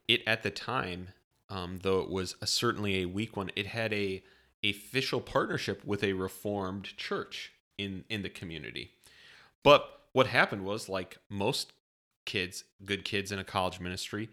it 0.08 0.22
at 0.28 0.44
the 0.44 0.52
time, 0.52 1.10
um, 1.50 1.80
though 1.82 2.00
it 2.00 2.10
was 2.10 2.36
a, 2.42 2.48
certainly 2.48 3.02
a 3.02 3.06
weak 3.06 3.36
one, 3.36 3.52
it 3.56 3.68
had 3.68 3.92
a 3.94 4.24
official 4.64 5.22
partnership 5.22 5.84
with 5.86 6.04
a 6.04 6.14
reformed 6.14 6.96
church 6.98 7.52
in 7.78 8.04
in 8.10 8.22
the 8.22 8.30
community. 8.30 8.92
But 9.64 10.02
what 10.14 10.28
happened 10.28 10.64
was, 10.64 10.88
like 10.88 11.18
most 11.30 11.74
kids, 12.26 12.64
good 12.86 13.04
kids 13.04 13.32
in 13.32 13.40
a 13.40 13.44
college 13.44 13.80
ministry, 13.80 14.30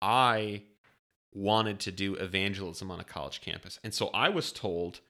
I 0.00 0.62
wanted 1.32 1.80
to 1.80 1.92
do 1.92 2.14
evangelism 2.14 2.90
on 2.90 3.00
a 3.00 3.04
college 3.04 3.40
campus, 3.40 3.78
and 3.84 3.92
so 3.92 4.08
I 4.08 4.28
was 4.28 4.52
told 4.52 5.00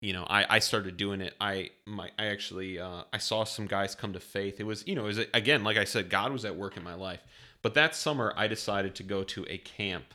you 0.00 0.12
know 0.12 0.24
i 0.28 0.46
i 0.48 0.58
started 0.58 0.96
doing 0.96 1.20
it. 1.20 1.34
I 1.40 1.70
my 1.86 2.10
i 2.18 2.26
actually 2.26 2.78
uh 2.78 3.02
i 3.12 3.18
saw 3.18 3.44
some 3.44 3.66
guys 3.66 3.94
come 3.94 4.12
to 4.12 4.20
faith. 4.20 4.60
It 4.60 4.64
was 4.64 4.86
you 4.86 4.94
know 4.94 5.06
it 5.06 5.30
again 5.34 5.64
like 5.64 5.76
i 5.76 5.84
said 5.84 6.10
god 6.10 6.32
was 6.32 6.44
at 6.44 6.56
work 6.56 6.76
in 6.76 6.84
my 6.84 6.94
life. 6.94 7.20
But 7.62 7.74
that 7.74 7.94
summer 7.94 8.32
i 8.36 8.46
decided 8.46 8.94
to 8.96 9.02
go 9.02 9.24
to 9.24 9.44
a 9.48 9.58
camp 9.58 10.14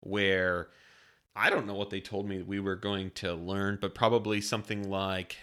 where 0.00 0.68
i 1.36 1.50
don't 1.50 1.66
know 1.66 1.74
what 1.74 1.90
they 1.90 2.00
told 2.00 2.26
me 2.28 2.42
we 2.42 2.60
were 2.60 2.76
going 2.76 3.10
to 3.10 3.34
learn 3.34 3.78
but 3.80 3.94
probably 3.94 4.40
something 4.40 4.88
like 4.88 5.36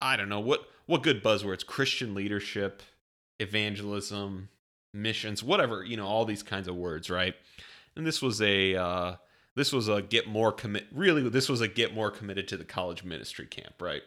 i 0.00 0.16
don't 0.16 0.28
know 0.28 0.40
what 0.40 0.68
what 0.86 1.02
good 1.02 1.22
buzzwords? 1.22 1.66
Christian 1.66 2.14
leadership 2.14 2.82
evangelism 3.40 4.48
missions 4.96 5.42
whatever 5.42 5.84
you 5.84 5.96
know 5.96 6.06
all 6.06 6.24
these 6.24 6.42
kinds 6.42 6.68
of 6.68 6.74
words 6.74 7.10
right? 7.10 7.34
And 7.94 8.06
this 8.06 8.20
was 8.20 8.40
a 8.42 8.74
uh 8.76 9.16
this 9.54 9.72
was 9.72 9.88
a 9.88 10.02
get 10.02 10.26
more 10.26 10.52
commit 10.52 10.86
really 10.92 11.28
this 11.28 11.48
was 11.48 11.60
a 11.60 11.68
get 11.68 11.94
more 11.94 12.10
committed 12.10 12.48
to 12.48 12.56
the 12.56 12.64
college 12.64 13.04
ministry 13.04 13.46
camp 13.46 13.80
right? 13.80 14.02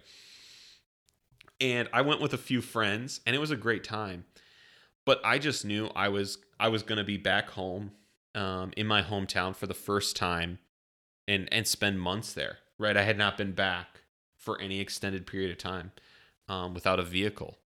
And 1.62 1.90
i 1.94 2.02
went 2.02 2.22
with 2.22 2.34
a 2.34 2.38
few 2.38 2.62
friends 2.62 3.22
and 3.26 3.36
it 3.36 3.40
was 3.40 3.52
a 3.52 3.58
great 3.58 3.84
time. 3.84 4.26
But 5.06 5.22
i 5.24 5.40
just 5.40 5.66
knew 5.66 5.88
i 5.96 6.10
was 6.10 6.38
i 6.60 6.68
was 6.68 6.84
going 6.84 6.98
to 6.98 7.04
be 7.04 7.18
back 7.18 7.52
home 7.52 7.92
um, 8.36 8.72
in 8.78 8.86
my 8.86 9.02
hometown 9.02 9.56
for 9.56 9.66
the 9.66 9.74
first 9.74 10.16
time 10.16 10.60
and 11.28 11.48
and 11.52 11.68
spend 11.68 12.00
months 12.00 12.34
there 12.34 12.60
right? 12.80 12.98
I 12.98 13.04
had 13.04 13.18
not 13.18 13.38
been 13.38 13.52
back 13.52 14.02
for 14.38 14.60
any 14.60 14.80
extended 14.80 15.28
period 15.28 15.52
of 15.52 15.58
time 15.58 15.92
um, 16.48 16.74
without 16.74 17.00
a 17.00 17.04
vehicle 17.04 17.58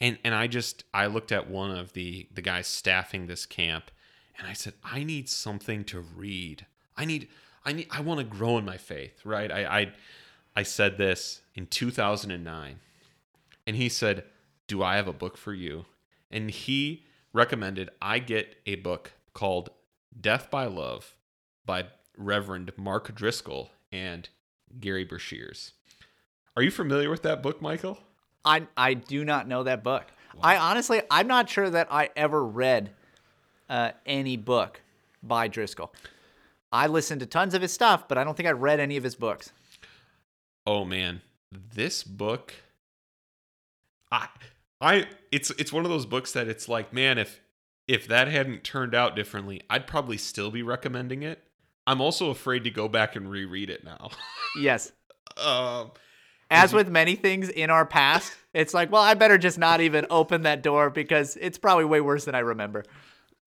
and 0.00 0.18
and 0.24 0.34
i 0.34 0.46
just 0.46 0.84
i 0.94 1.06
looked 1.06 1.32
at 1.32 1.48
one 1.48 1.70
of 1.70 1.92
the 1.92 2.26
the 2.32 2.42
guys 2.42 2.66
staffing 2.66 3.26
this 3.26 3.46
camp 3.46 3.90
and 4.38 4.46
i 4.46 4.52
said 4.52 4.74
i 4.84 5.02
need 5.02 5.28
something 5.28 5.84
to 5.84 6.00
read 6.00 6.66
I 7.00 7.06
need 7.06 7.28
I 7.64 7.72
need 7.72 7.88
I 7.90 8.02
want 8.02 8.18
to 8.20 8.24
grow 8.24 8.58
in 8.58 8.64
my 8.66 8.76
faith, 8.76 9.24
right? 9.24 9.50
I 9.50 9.80
I 9.80 9.92
I 10.54 10.62
said 10.62 10.98
this 10.98 11.40
in 11.54 11.66
2009. 11.66 12.80
And 13.66 13.76
he 13.76 13.88
said, 13.88 14.24
"Do 14.66 14.82
I 14.82 14.96
have 14.96 15.08
a 15.08 15.12
book 15.14 15.38
for 15.38 15.54
you?" 15.54 15.86
And 16.30 16.50
he 16.50 17.04
recommended 17.32 17.88
I 18.02 18.18
get 18.18 18.56
a 18.66 18.74
book 18.74 19.12
called 19.32 19.70
Death 20.18 20.50
by 20.50 20.66
Love 20.66 21.16
by 21.64 21.86
Reverend 22.18 22.72
Mark 22.76 23.14
Driscoll 23.14 23.70
and 23.90 24.28
Gary 24.78 25.06
Breshears. 25.06 25.72
Are 26.54 26.62
you 26.62 26.70
familiar 26.70 27.08
with 27.08 27.22
that 27.22 27.42
book, 27.42 27.62
Michael? 27.62 27.98
I 28.44 28.66
I 28.76 28.94
do 28.94 29.24
not 29.24 29.48
know 29.48 29.64
that 29.64 29.82
book. 29.82 30.04
I 30.42 30.56
honestly 30.56 31.02
I'm 31.10 31.26
not 31.26 31.48
sure 31.48 31.68
that 31.70 31.88
I 31.90 32.10
ever 32.16 32.44
read 32.44 32.90
uh, 33.68 33.92
any 34.06 34.36
book 34.36 34.80
by 35.22 35.48
Driscoll. 35.48 35.92
I 36.72 36.86
listened 36.86 37.20
to 37.20 37.26
tons 37.26 37.54
of 37.54 37.62
his 37.62 37.72
stuff, 37.72 38.06
but 38.08 38.16
I 38.16 38.24
don't 38.24 38.36
think 38.36 38.48
I 38.48 38.52
read 38.52 38.80
any 38.80 38.96
of 38.96 39.04
his 39.04 39.14
books. 39.16 39.52
Oh 40.66 40.84
man, 40.84 41.20
this 41.52 42.02
book 42.04 42.54
I 44.12 44.28
I 44.80 45.06
it's 45.30 45.50
it's 45.52 45.72
one 45.72 45.84
of 45.84 45.90
those 45.90 46.06
books 46.06 46.32
that 46.32 46.48
it's 46.48 46.68
like, 46.68 46.92
man, 46.92 47.18
if 47.18 47.40
if 47.86 48.06
that 48.08 48.28
hadn't 48.28 48.64
turned 48.64 48.94
out 48.94 49.16
differently, 49.16 49.62
I'd 49.68 49.86
probably 49.86 50.16
still 50.16 50.50
be 50.50 50.62
recommending 50.62 51.22
it. 51.22 51.42
I'm 51.86 52.00
also 52.00 52.30
afraid 52.30 52.64
to 52.64 52.70
go 52.70 52.88
back 52.88 53.16
and 53.16 53.30
reread 53.30 53.70
it 53.70 53.84
now. 53.84 54.10
Yes. 54.60 54.90
um 55.36 55.92
As 56.50 56.72
with 56.72 56.88
many 56.88 57.14
things 57.14 57.48
in 57.48 57.70
our 57.70 57.86
past, 57.86 58.32
it's 58.52 58.74
like, 58.74 58.90
well, 58.90 59.02
I 59.02 59.14
better 59.14 59.38
just 59.38 59.56
not 59.58 59.80
even 59.80 60.06
open 60.10 60.42
that 60.42 60.62
door 60.62 60.90
because 60.90 61.36
it's 61.40 61.58
probably 61.58 61.84
way 61.84 62.00
worse 62.00 62.24
than 62.24 62.34
I 62.34 62.40
remember. 62.40 62.84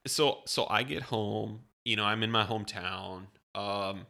so 0.08 0.40
so 0.46 0.66
I 0.70 0.84
get 0.84 1.04
home, 1.04 1.62
you 1.84 1.96
know, 1.98 2.06
I'm 2.06 2.24
in 2.24 2.32
my 2.32 2.46
hometown, 2.46 3.24
um, 3.56 4.06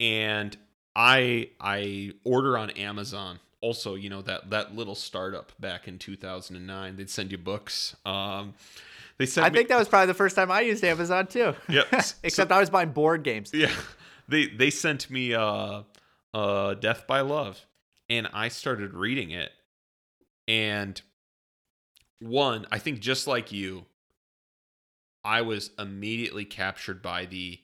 and 0.00 0.56
I 0.96 1.50
I 1.60 2.12
order 2.24 2.58
on 2.58 2.70
Amazon. 2.70 3.38
Also, 3.60 3.94
you 3.94 4.10
know 4.10 4.20
that 4.22 4.50
that 4.50 4.74
little 4.74 4.94
startup 4.94 5.52
back 5.60 5.88
in 5.88 5.98
2009, 5.98 6.96
they'd 6.96 7.08
send 7.08 7.30
you 7.32 7.38
books. 7.38 7.96
Um, 8.04 8.54
they 9.16 9.26
sent 9.26 9.46
I 9.46 9.50
me, 9.50 9.56
think 9.56 9.68
that 9.68 9.78
was 9.78 9.88
probably 9.88 10.08
the 10.08 10.14
first 10.14 10.34
time 10.36 10.50
I 10.50 10.60
used 10.62 10.82
Amazon 10.84 11.26
too. 11.28 11.54
Yep. 11.68 11.86
Except 12.24 12.50
I 12.52 12.58
was 12.58 12.68
buying 12.68 12.90
board 12.90 13.22
games. 13.22 13.52
yeah, 13.54 13.70
they 14.28 14.46
they 14.48 14.70
sent 14.70 15.08
me 15.08 15.34
uh, 15.34 15.82
uh, 16.34 16.74
Death 16.74 17.06
by 17.06 17.20
Love, 17.22 17.64
and 18.08 18.28
I 18.32 18.48
started 18.48 18.94
reading 18.94 19.30
it, 19.30 19.52
and 20.46 21.00
one, 22.20 22.66
I 22.70 22.78
think 22.78 23.00
just 23.00 23.26
like 23.26 23.52
you, 23.52 23.86
I 25.24 25.42
was 25.42 25.70
immediately 25.78 26.44
captured 26.44 27.02
by 27.02 27.26
the 27.26 27.60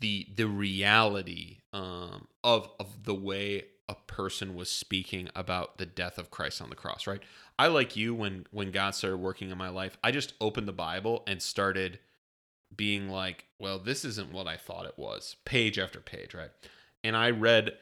the 0.00 0.26
the 0.34 0.46
reality 0.46 1.58
um, 1.72 2.28
of 2.42 2.70
of 2.80 3.04
the 3.04 3.14
way 3.14 3.64
a 3.88 3.94
person 3.94 4.54
was 4.54 4.70
speaking 4.70 5.28
about 5.34 5.78
the 5.78 5.86
death 5.86 6.18
of 6.18 6.30
Christ 6.30 6.62
on 6.62 6.70
the 6.70 6.76
cross. 6.76 7.06
Right? 7.06 7.22
I 7.58 7.66
like 7.68 7.96
you 7.96 8.14
when 8.14 8.46
when 8.50 8.70
God 8.70 8.94
started 8.94 9.18
working 9.18 9.50
in 9.50 9.58
my 9.58 9.68
life. 9.68 9.96
I 10.02 10.10
just 10.10 10.34
opened 10.40 10.68
the 10.68 10.72
Bible 10.72 11.22
and 11.26 11.40
started 11.42 11.98
being 12.74 13.08
like, 13.08 13.46
well, 13.58 13.78
this 13.78 14.04
isn't 14.04 14.32
what 14.32 14.46
I 14.46 14.56
thought 14.56 14.86
it 14.86 14.94
was. 14.96 15.36
Page 15.44 15.78
after 15.78 16.00
page, 16.00 16.34
right? 16.34 16.50
And 17.04 17.16
I 17.16 17.30
read, 17.30 17.72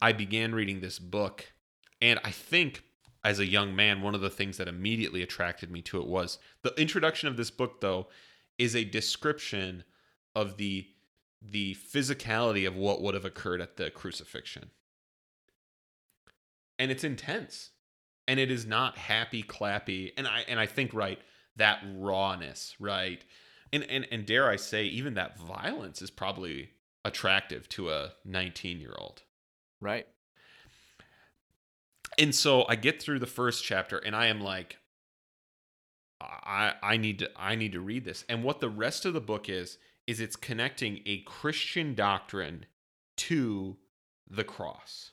I 0.00 0.12
began 0.12 0.54
reading 0.54 0.80
this 0.80 0.98
book, 0.98 1.52
and 2.00 2.20
I 2.24 2.30
think 2.30 2.82
as 3.22 3.38
a 3.38 3.46
young 3.46 3.76
man, 3.76 4.02
one 4.02 4.14
of 4.14 4.20
the 4.20 4.30
things 4.30 4.56
that 4.56 4.68
immediately 4.68 5.22
attracted 5.22 5.70
me 5.70 5.82
to 5.82 6.00
it 6.00 6.06
was 6.06 6.38
the 6.62 6.74
introduction 6.80 7.28
of 7.28 7.36
this 7.36 7.50
book, 7.50 7.80
though, 7.80 8.08
is 8.58 8.74
a 8.74 8.84
description 8.84 9.84
of 10.34 10.56
the 10.56 10.86
the 11.42 11.74
physicality 11.74 12.66
of 12.66 12.76
what 12.76 13.00
would 13.00 13.14
have 13.14 13.24
occurred 13.24 13.62
at 13.62 13.78
the 13.78 13.90
crucifixion. 13.90 14.70
And 16.78 16.90
it's 16.90 17.04
intense. 17.04 17.70
And 18.28 18.38
it 18.38 18.50
is 18.50 18.66
not 18.66 18.98
happy 18.98 19.42
clappy. 19.42 20.12
And 20.16 20.26
I 20.26 20.44
and 20.48 20.60
I 20.60 20.66
think 20.66 20.92
right, 20.92 21.18
that 21.56 21.82
rawness, 21.94 22.74
right? 22.78 23.24
And 23.72 23.84
and 23.84 24.06
and 24.10 24.26
dare 24.26 24.48
I 24.48 24.56
say, 24.56 24.84
even 24.84 25.14
that 25.14 25.38
violence 25.38 26.02
is 26.02 26.10
probably 26.10 26.70
attractive 27.04 27.68
to 27.70 27.90
a 27.90 28.12
19 28.24 28.80
year 28.80 28.94
old. 28.98 29.22
Right. 29.80 30.06
and 32.18 32.34
so 32.34 32.66
I 32.68 32.76
get 32.76 33.00
through 33.02 33.18
the 33.20 33.26
first 33.26 33.64
chapter 33.64 33.98
and 33.98 34.14
I 34.14 34.26
am 34.26 34.40
like 34.40 34.78
I 36.20 36.74
I 36.82 36.96
need 36.96 37.20
to 37.20 37.30
I 37.36 37.54
need 37.54 37.72
to 37.72 37.80
read 37.80 38.04
this. 38.04 38.24
And 38.28 38.44
what 38.44 38.60
the 38.60 38.68
rest 38.68 39.04
of 39.06 39.14
the 39.14 39.20
book 39.20 39.48
is 39.48 39.78
is 40.06 40.20
it's 40.20 40.36
connecting 40.36 41.00
a 41.06 41.18
Christian 41.20 41.94
doctrine 41.94 42.66
to 43.16 43.76
the 44.28 44.44
cross. 44.44 45.12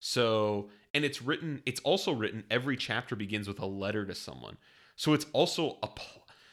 So, 0.00 0.70
and 0.94 1.04
it's 1.04 1.22
written 1.22 1.62
it's 1.66 1.80
also 1.80 2.12
written 2.12 2.44
every 2.50 2.76
chapter 2.76 3.14
begins 3.14 3.46
with 3.46 3.60
a 3.60 3.66
letter 3.66 4.04
to 4.06 4.14
someone. 4.14 4.56
So 4.96 5.12
it's 5.12 5.26
also 5.32 5.78
a 5.82 5.88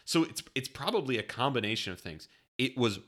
so 0.06 0.24
it's 0.24 0.44
it's 0.56 0.68
probably 0.68 1.18
a 1.18 1.24
combination 1.24 1.92
of 1.94 2.00
things. 2.00 2.28
It 2.58 2.78
was 2.78 3.00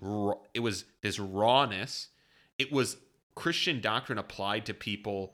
it 0.53 0.62
was 0.62 0.86
this 1.01 1.20
rawness. 1.20 2.10
It 2.58 2.72
was 2.72 2.98
Christian 3.39 3.79
doctrine 3.79 4.17
applied 4.17 4.65
to 4.65 4.74
people 4.74 5.34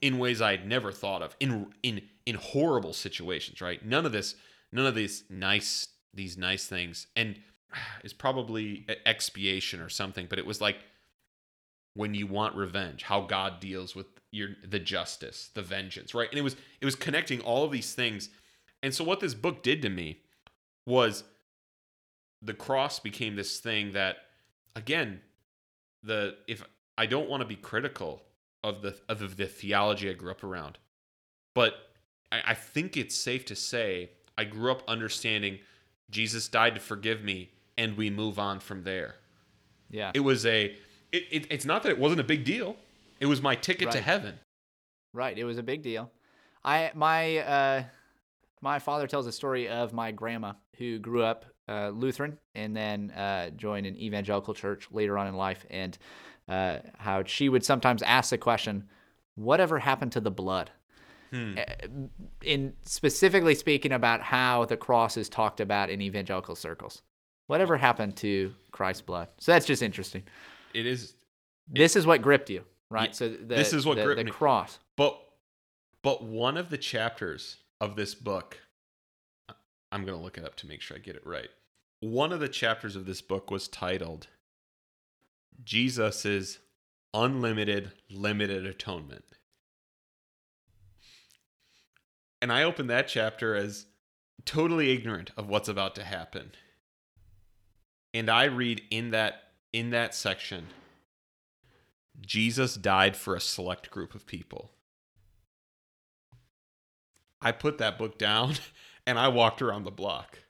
in 0.00 0.18
ways 0.18 0.42
I'd 0.42 0.66
never 0.66 0.90
thought 0.90 1.22
of 1.22 1.36
in 1.38 1.72
in 1.84 2.02
in 2.26 2.34
horrible 2.34 2.92
situations, 2.92 3.60
right? 3.60 3.82
None 3.86 4.04
of 4.04 4.10
this 4.10 4.34
none 4.72 4.86
of 4.86 4.96
these 4.96 5.22
nice 5.30 5.86
these 6.12 6.36
nice 6.36 6.66
things 6.66 7.06
and 7.14 7.38
it's 8.04 8.12
probably 8.12 8.84
expiation 9.06 9.80
or 9.80 9.88
something, 9.88 10.26
but 10.28 10.40
it 10.40 10.46
was 10.46 10.60
like 10.60 10.78
when 11.94 12.12
you 12.12 12.26
want 12.26 12.56
revenge, 12.56 13.04
how 13.04 13.20
God 13.20 13.60
deals 13.60 13.94
with 13.94 14.06
your 14.32 14.48
the 14.68 14.80
justice, 14.80 15.50
the 15.54 15.62
vengeance, 15.62 16.16
right? 16.16 16.28
And 16.28 16.38
it 16.40 16.42
was 16.42 16.56
it 16.80 16.84
was 16.84 16.96
connecting 16.96 17.40
all 17.40 17.64
of 17.64 17.70
these 17.70 17.94
things. 17.94 18.30
And 18.82 18.92
so 18.92 19.04
what 19.04 19.20
this 19.20 19.34
book 19.34 19.62
did 19.62 19.80
to 19.82 19.88
me 19.88 20.22
was 20.86 21.22
the 22.42 22.54
cross 22.54 22.98
became 22.98 23.36
this 23.36 23.60
thing 23.60 23.92
that 23.92 24.16
again 24.74 25.20
the 26.02 26.34
if 26.48 26.64
I 27.02 27.06
don't 27.06 27.28
want 27.28 27.40
to 27.40 27.48
be 27.48 27.56
critical 27.56 28.22
of 28.62 28.80
the 28.80 28.96
of 29.08 29.36
the 29.36 29.46
theology 29.46 30.08
I 30.08 30.12
grew 30.12 30.30
up 30.30 30.44
around, 30.44 30.78
but 31.52 31.74
I, 32.30 32.42
I 32.46 32.54
think 32.54 32.96
it's 32.96 33.16
safe 33.16 33.44
to 33.46 33.56
say 33.56 34.10
I 34.38 34.44
grew 34.44 34.70
up 34.70 34.84
understanding 34.86 35.58
Jesus 36.12 36.46
died 36.46 36.76
to 36.76 36.80
forgive 36.80 37.24
me, 37.24 37.50
and 37.76 37.96
we 37.96 38.08
move 38.08 38.38
on 38.38 38.60
from 38.60 38.84
there. 38.84 39.16
Yeah. 39.90 40.12
It 40.14 40.20
was 40.20 40.46
a. 40.46 40.76
It, 41.10 41.24
it, 41.32 41.46
it's 41.50 41.64
not 41.64 41.82
that 41.82 41.88
it 41.90 41.98
wasn't 41.98 42.20
a 42.20 42.24
big 42.24 42.44
deal. 42.44 42.76
It 43.18 43.26
was 43.26 43.42
my 43.42 43.56
ticket 43.56 43.90
to 43.90 44.00
heaven. 44.00 44.38
Right. 45.12 45.36
It 45.36 45.42
was 45.42 45.58
a 45.58 45.62
big 45.64 45.82
deal. 45.82 46.08
I 46.64 46.92
my 46.94 47.38
uh 47.38 47.82
my 48.60 48.78
father 48.78 49.08
tells 49.08 49.26
a 49.26 49.32
story 49.32 49.68
of 49.68 49.92
my 49.92 50.12
grandma 50.12 50.52
who 50.78 51.00
grew 51.00 51.24
up 51.24 51.46
uh, 51.72 51.88
Lutheran 51.90 52.38
and 52.54 52.76
then 52.76 53.10
uh, 53.12 53.50
joined 53.50 53.86
an 53.86 53.96
evangelical 53.96 54.54
church 54.54 54.88
later 54.90 55.16
on 55.18 55.26
in 55.26 55.34
life, 55.34 55.64
and 55.70 55.96
uh, 56.48 56.78
how 56.98 57.24
she 57.24 57.48
would 57.48 57.64
sometimes 57.64 58.02
ask 58.02 58.30
the 58.30 58.38
question, 58.38 58.88
"Whatever 59.36 59.78
happened 59.78 60.12
to 60.12 60.20
the 60.20 60.30
blood?" 60.30 60.70
Hmm. 61.30 61.54
Uh, 61.56 61.62
In 62.42 62.74
specifically 62.82 63.54
speaking 63.54 63.92
about 63.92 64.20
how 64.20 64.66
the 64.66 64.76
cross 64.76 65.16
is 65.16 65.28
talked 65.30 65.60
about 65.60 65.88
in 65.88 66.02
evangelical 66.02 66.54
circles. 66.56 67.02
Whatever 67.46 67.76
happened 67.78 68.16
to 68.16 68.52
Christ's 68.70 69.02
blood? 69.02 69.28
So 69.38 69.52
that's 69.52 69.66
just 69.66 69.82
interesting. 69.82 70.22
It 70.74 70.86
is, 70.86 71.14
This 71.68 71.96
is 71.96 72.06
what 72.06 72.20
gripped 72.22 72.50
you, 72.50 72.64
right? 72.90 73.08
Yeah, 73.10 73.14
so 73.14 73.28
the, 73.30 73.54
this 73.56 73.72
is 73.72 73.84
what 73.86 73.96
the, 73.96 74.04
gripped 74.04 74.18
the 74.18 74.24
me. 74.24 74.30
cross. 74.30 74.78
but 74.96 75.18
but 76.02 76.22
one 76.22 76.56
of 76.56 76.68
the 76.68 76.78
chapters 76.78 77.56
of 77.80 77.96
this 77.96 78.14
book, 78.14 78.58
I'm 79.90 80.04
gonna 80.04 80.20
look 80.20 80.36
it 80.38 80.44
up 80.44 80.54
to 80.56 80.66
make 80.66 80.80
sure 80.82 80.96
I 80.96 81.00
get 81.00 81.16
it 81.16 81.26
right. 81.26 81.48
One 82.02 82.32
of 82.32 82.40
the 82.40 82.48
chapters 82.48 82.96
of 82.96 83.06
this 83.06 83.22
book 83.22 83.48
was 83.48 83.68
titled 83.68 84.26
Jesus's 85.62 86.58
Unlimited 87.14 87.92
Limited 88.10 88.66
Atonement," 88.66 89.24
and 92.40 92.52
I 92.52 92.64
opened 92.64 92.90
that 92.90 93.06
chapter 93.06 93.54
as 93.54 93.86
totally 94.44 94.90
ignorant 94.90 95.30
of 95.36 95.48
what's 95.48 95.68
about 95.68 95.94
to 95.94 96.02
happen. 96.02 96.50
And 98.12 98.28
I 98.28 98.46
read 98.46 98.82
in 98.90 99.12
that 99.12 99.52
in 99.72 99.90
that 99.90 100.12
section 100.12 100.66
Jesus 102.20 102.74
died 102.74 103.16
for 103.16 103.36
a 103.36 103.40
select 103.40 103.92
group 103.92 104.16
of 104.16 104.26
people. 104.26 104.72
I 107.40 107.52
put 107.52 107.78
that 107.78 107.96
book 107.96 108.18
down 108.18 108.54
and 109.06 109.20
I 109.20 109.28
walked 109.28 109.62
around 109.62 109.84
the 109.84 109.92
block. 109.92 110.40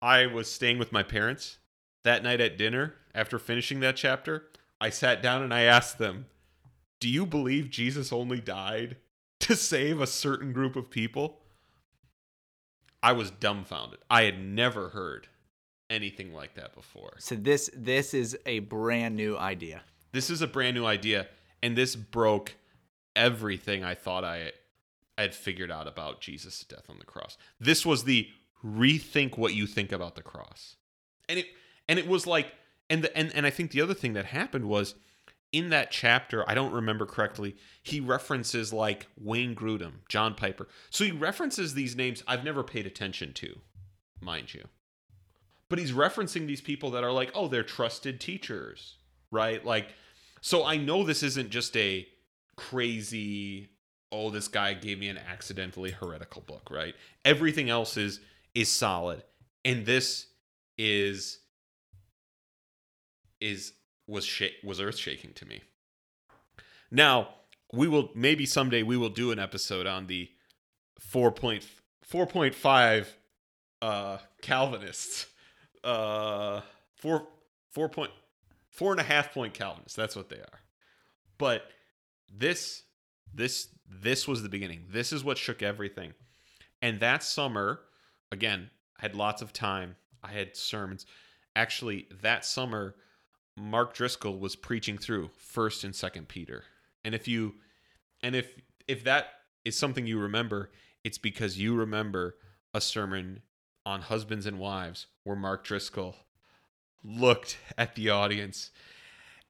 I 0.00 0.26
was 0.26 0.50
staying 0.50 0.78
with 0.78 0.92
my 0.92 1.02
parents 1.02 1.58
that 2.04 2.22
night 2.22 2.40
at 2.40 2.56
dinner 2.56 2.94
after 3.14 3.38
finishing 3.38 3.80
that 3.80 3.96
chapter. 3.96 4.48
I 4.80 4.90
sat 4.90 5.22
down 5.22 5.42
and 5.42 5.52
I 5.52 5.62
asked 5.62 5.98
them, 5.98 6.26
"Do 7.00 7.08
you 7.08 7.26
believe 7.26 7.70
Jesus 7.70 8.12
only 8.12 8.40
died 8.40 8.96
to 9.40 9.56
save 9.56 10.00
a 10.00 10.06
certain 10.06 10.52
group 10.52 10.76
of 10.76 10.90
people?" 10.90 11.42
I 13.02 13.12
was 13.12 13.30
dumbfounded. 13.30 14.00
I 14.10 14.22
had 14.22 14.40
never 14.40 14.90
heard 14.90 15.28
anything 15.90 16.32
like 16.32 16.54
that 16.54 16.74
before. 16.74 17.16
So 17.18 17.34
this 17.34 17.70
this 17.74 18.14
is 18.14 18.36
a 18.46 18.60
brand 18.60 19.16
new 19.16 19.36
idea. 19.36 19.82
This 20.12 20.30
is 20.30 20.42
a 20.42 20.46
brand 20.46 20.76
new 20.76 20.86
idea, 20.86 21.28
and 21.62 21.76
this 21.76 21.96
broke 21.96 22.54
everything 23.16 23.84
I 23.84 23.94
thought 23.94 24.24
I 24.24 24.52
had 25.16 25.34
figured 25.34 25.70
out 25.70 25.88
about 25.88 26.20
Jesus' 26.20 26.64
death 26.64 26.88
on 26.88 26.98
the 26.98 27.04
cross. 27.04 27.36
This 27.58 27.84
was 27.84 28.04
the 28.04 28.30
rethink 28.64 29.38
what 29.38 29.54
you 29.54 29.66
think 29.66 29.92
about 29.92 30.14
the 30.14 30.22
cross, 30.22 30.76
and 31.28 31.38
it 31.38 31.46
and 31.88 31.98
it 31.98 32.06
was 32.06 32.26
like, 32.26 32.52
and 32.90 33.04
the, 33.04 33.16
and 33.16 33.34
and 33.34 33.46
I 33.46 33.50
think 33.50 33.70
the 33.70 33.80
other 33.80 33.94
thing 33.94 34.12
that 34.14 34.26
happened 34.26 34.68
was 34.68 34.94
in 35.52 35.70
that 35.70 35.90
chapter, 35.90 36.48
I 36.48 36.54
don't 36.54 36.72
remember 36.72 37.06
correctly, 37.06 37.56
he 37.82 38.00
references 38.00 38.72
like 38.72 39.06
Wayne 39.18 39.54
Grudem, 39.54 40.06
John 40.08 40.34
Piper. 40.34 40.68
So 40.90 41.04
he 41.04 41.10
references 41.10 41.74
these 41.74 41.96
names 41.96 42.22
I've 42.26 42.44
never 42.44 42.62
paid 42.62 42.86
attention 42.86 43.32
to, 43.34 43.60
mind 44.20 44.52
you. 44.52 44.68
But 45.68 45.78
he's 45.78 45.92
referencing 45.92 46.46
these 46.46 46.60
people 46.60 46.90
that 46.92 47.04
are 47.04 47.12
like, 47.12 47.30
oh, 47.34 47.48
they're 47.48 47.62
trusted 47.62 48.20
teachers, 48.20 48.96
right? 49.30 49.64
Like, 49.64 49.88
so 50.40 50.64
I 50.64 50.76
know 50.76 51.02
this 51.02 51.22
isn't 51.22 51.50
just 51.50 51.76
a 51.76 52.06
crazy, 52.56 53.68
oh, 54.12 54.30
this 54.30 54.48
guy 54.48 54.74
gave 54.74 54.98
me 54.98 55.08
an 55.08 55.18
accidentally 55.18 55.90
heretical 55.90 56.42
book, 56.42 56.70
right? 56.70 56.94
Everything 57.24 57.70
else 57.70 57.96
is 57.96 58.20
is 58.54 58.70
solid, 58.70 59.22
and 59.64 59.86
this 59.86 60.26
is 60.76 61.40
is 63.40 63.72
was 64.06 64.24
sh- 64.24 64.62
was 64.64 64.80
earth 64.80 64.96
shaking 64.96 65.32
to 65.34 65.46
me. 65.46 65.62
Now 66.90 67.28
we 67.72 67.86
will 67.88 68.10
maybe 68.14 68.46
someday 68.46 68.82
we 68.82 68.96
will 68.96 69.10
do 69.10 69.30
an 69.30 69.38
episode 69.38 69.86
on 69.86 70.06
the 70.06 70.30
4.4.5 71.12 73.06
uh 73.80 74.18
Calvinists. 74.42 75.26
Uh 75.84 76.62
four 76.96 77.28
four 77.70 77.88
point 77.88 78.10
four 78.70 78.90
and 78.92 79.00
a 79.00 79.04
half 79.04 79.32
point 79.32 79.54
Calvinists. 79.54 79.94
That's 79.94 80.16
what 80.16 80.28
they 80.28 80.38
are. 80.38 80.60
But 81.38 81.64
this 82.32 82.82
this 83.32 83.68
this 83.88 84.26
was 84.26 84.42
the 84.42 84.48
beginning. 84.48 84.86
This 84.90 85.12
is 85.12 85.22
what 85.22 85.38
shook 85.38 85.62
everything. 85.62 86.14
And 86.82 87.00
that 87.00 87.22
summer, 87.22 87.80
again, 88.30 88.70
I 88.98 89.02
had 89.02 89.14
lots 89.14 89.42
of 89.42 89.52
time. 89.52 89.96
I 90.22 90.32
had 90.32 90.56
sermons. 90.56 91.06
Actually, 91.54 92.06
that 92.22 92.44
summer, 92.44 92.94
Mark 93.56 93.94
Driscoll 93.94 94.38
was 94.38 94.56
preaching 94.56 94.98
through 94.98 95.30
First 95.36 95.84
and 95.84 95.94
Second 95.94 96.28
Peter. 96.28 96.64
And 97.04 97.14
if 97.14 97.28
you, 97.28 97.54
and 98.22 98.34
if 98.34 98.52
if 98.86 99.04
that 99.04 99.28
is 99.64 99.76
something 99.76 100.06
you 100.06 100.18
remember, 100.18 100.70
it's 101.04 101.18
because 101.18 101.58
you 101.58 101.74
remember 101.74 102.36
a 102.74 102.80
sermon 102.80 103.42
on 103.84 104.02
husbands 104.02 104.46
and 104.46 104.58
wives 104.58 105.06
where 105.24 105.36
Mark 105.36 105.64
Driscoll 105.64 106.16
looked 107.02 107.58
at 107.76 107.94
the 107.94 108.10
audience 108.10 108.70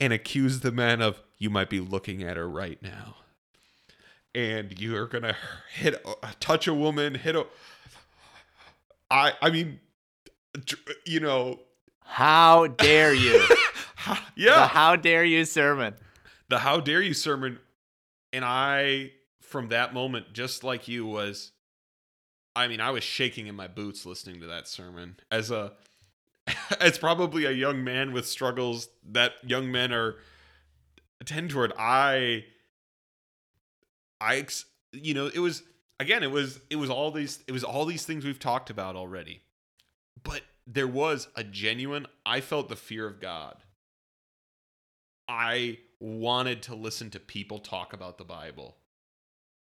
and 0.00 0.12
accused 0.12 0.62
the 0.62 0.72
men 0.72 1.02
of 1.02 1.22
you 1.38 1.50
might 1.50 1.70
be 1.70 1.80
looking 1.80 2.22
at 2.22 2.36
her 2.36 2.48
right 2.48 2.80
now 2.82 3.16
and 4.34 4.78
you're 4.78 5.06
gonna 5.06 5.36
hit 5.74 6.04
touch 6.40 6.66
a 6.66 6.74
woman 6.74 7.14
hit 7.14 7.34
a 7.34 7.46
i 9.10 9.32
i 9.42 9.50
mean 9.50 9.80
you 11.06 11.20
know 11.20 11.60
How 12.02 12.66
dare 12.66 13.14
you? 13.14 13.42
The 14.06 14.18
yeah 14.36 14.68
how 14.68 14.96
dare 14.96 15.24
you 15.24 15.44
sermon. 15.44 15.94
the 16.48 16.58
how 16.58 16.80
dare 16.80 17.02
you 17.02 17.12
sermon 17.12 17.58
and 18.32 18.44
i 18.44 19.10
from 19.42 19.68
that 19.68 19.92
moment 19.92 20.32
just 20.32 20.62
like 20.64 20.88
you 20.88 21.04
was 21.04 21.52
i 22.56 22.68
mean 22.68 22.80
i 22.80 22.90
was 22.90 23.02
shaking 23.04 23.48
in 23.48 23.54
my 23.56 23.66
boots 23.66 24.06
listening 24.06 24.40
to 24.40 24.46
that 24.46 24.66
sermon 24.68 25.16
as 25.30 25.50
a 25.50 25.72
as 26.80 26.96
probably 26.96 27.44
a 27.44 27.50
young 27.50 27.82
man 27.84 28.12
with 28.12 28.26
struggles 28.26 28.88
that 29.10 29.32
young 29.44 29.70
men 29.70 29.92
are 29.92 30.14
tend 31.26 31.50
toward 31.50 31.72
i 31.78 32.44
i 34.20 34.36
ex- 34.36 34.64
you 34.92 35.12
know 35.12 35.26
it 35.26 35.40
was 35.40 35.64
again 36.00 36.22
it 36.22 36.30
was 36.30 36.60
it 36.70 36.76
was 36.76 36.90
all 36.90 37.10
these 37.10 37.42
it 37.46 37.52
was 37.52 37.64
all 37.64 37.84
these 37.84 38.04
things 38.04 38.24
we've 38.24 38.38
talked 38.38 38.70
about 38.70 38.96
already. 38.96 39.42
But 40.22 40.42
there 40.66 40.88
was 40.88 41.28
a 41.34 41.42
genuine 41.42 42.06
i 42.26 42.40
felt 42.40 42.68
the 42.68 42.76
fear 42.76 43.06
of 43.06 43.20
god. 43.20 43.56
I 45.28 45.78
wanted 46.00 46.62
to 46.64 46.74
listen 46.74 47.10
to 47.10 47.20
people 47.20 47.58
talk 47.58 47.92
about 47.92 48.18
the 48.18 48.24
bible. 48.24 48.76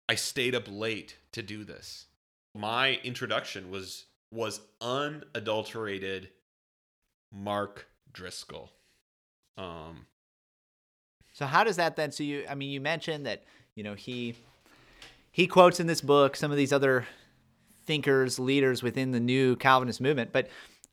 I 0.09 0.15
stayed 0.15 0.55
up 0.55 0.65
late 0.67 1.17
to 1.33 1.41
do 1.41 1.63
this. 1.63 2.07
My 2.55 2.99
introduction 3.03 3.71
was 3.71 4.05
was 4.31 4.61
unadulterated 4.79 6.29
mark 7.33 7.87
driscoll. 8.11 8.71
Um 9.57 10.05
So 11.33 11.45
how 11.45 11.63
does 11.63 11.77
that 11.77 11.95
then? 11.95 12.11
So 12.11 12.23
you, 12.23 12.45
I 12.49 12.55
mean, 12.55 12.69
you 12.71 12.81
mentioned 12.81 13.25
that 13.25 13.43
you 13.75 13.83
know 13.83 13.93
he 13.93 14.35
he 15.31 15.47
quotes 15.47 15.79
in 15.79 15.87
this 15.87 16.01
book 16.01 16.35
some 16.35 16.51
of 16.51 16.57
these 16.57 16.73
other 16.73 17.07
thinkers, 17.85 18.37
leaders 18.37 18.83
within 18.83 19.11
the 19.11 19.19
new 19.19 19.55
Calvinist 19.55 20.01
movement, 20.01 20.31
but 20.31 20.49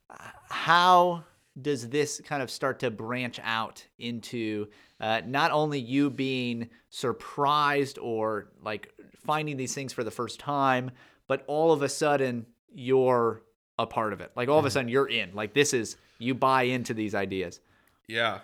uh, 0.08 0.14
how 0.48 1.24
does 1.60 1.88
this 1.88 2.20
kind 2.24 2.42
of 2.42 2.50
start 2.50 2.78
to 2.80 2.90
branch 2.90 3.40
out 3.42 3.84
into 3.98 4.68
uh, 5.00 5.20
not 5.26 5.50
only 5.50 5.78
you 5.78 6.08
being 6.10 6.68
surprised 6.88 7.98
or 7.98 8.48
like 8.62 8.92
finding 9.26 9.56
these 9.56 9.74
things 9.74 9.92
for 9.92 10.04
the 10.04 10.10
first 10.10 10.38
time, 10.38 10.90
but 11.26 11.44
all 11.46 11.72
of 11.72 11.82
a 11.82 11.88
sudden 11.88 12.46
you're 12.72 13.42
a 13.78 13.86
part 13.86 14.12
of 14.12 14.20
it. 14.20 14.30
Like 14.34 14.48
all 14.48 14.58
of 14.58 14.64
a 14.64 14.70
sudden 14.70 14.88
you're 14.88 15.08
in. 15.08 15.34
Like 15.34 15.54
this 15.54 15.72
is 15.72 15.96
you 16.18 16.34
buy 16.34 16.62
into 16.62 16.94
these 16.94 17.14
ideas. 17.14 17.60
Yeah. 18.06 18.40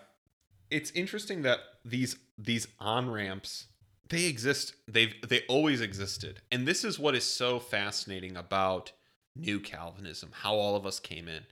It's 0.71 0.91
interesting 0.93 1.43
that 1.43 1.61
these 1.85 2.17
these 2.37 2.67
on-ramps 2.81 3.67
they 4.09 4.27
exist 4.27 4.75
they've 4.87 5.15
they 5.27 5.43
always 5.49 5.81
existed. 5.81 6.41
And 6.51 6.67
this 6.67 6.85
is 6.85 6.99
what 6.99 7.15
is 7.15 7.25
so 7.25 7.59
fascinating 7.59 8.37
about 8.37 8.93
new 9.37 9.61
Calvinism, 9.61 10.31
how 10.33 10.55
all 10.55 10.77
of 10.77 10.87
us 10.87 11.01
came 11.01 11.29
in. 11.29 11.45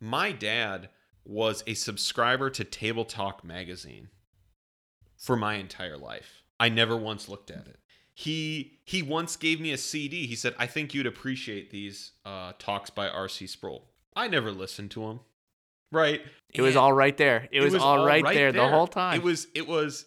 My 0.00 0.32
dad 0.32 0.88
was 1.24 1.62
a 1.66 1.74
subscriber 1.74 2.50
to 2.50 2.64
Table 2.64 3.04
Talk 3.04 3.44
magazine 3.44 4.08
for 5.16 5.36
my 5.36 5.54
entire 5.54 5.96
life. 5.96 6.42
I 6.60 6.68
never 6.68 6.96
once 6.96 7.28
looked 7.28 7.50
at 7.50 7.66
it. 7.66 7.78
He 8.14 8.78
he 8.84 9.02
once 9.02 9.36
gave 9.36 9.60
me 9.60 9.72
a 9.72 9.78
CD. 9.78 10.26
He 10.26 10.34
said, 10.34 10.54
"I 10.58 10.66
think 10.66 10.92
you'd 10.92 11.06
appreciate 11.06 11.70
these 11.70 12.12
uh, 12.24 12.52
talks 12.58 12.90
by 12.90 13.08
R.C. 13.08 13.46
Sproul." 13.46 13.84
I 14.16 14.26
never 14.26 14.50
listened 14.50 14.90
to 14.92 15.04
him. 15.04 15.20
Right? 15.92 16.20
It 16.52 16.60
was 16.60 16.76
all 16.76 16.92
right 16.92 17.16
there. 17.16 17.48
It, 17.50 17.60
was, 17.60 17.74
all 17.76 18.04
right, 18.04 18.24
there, 18.24 18.52
the 18.52 18.68
whole 18.68 18.88
time. 18.88 19.16
It 19.16 19.22
was 19.22 19.46
it 19.54 19.66
was 19.66 20.04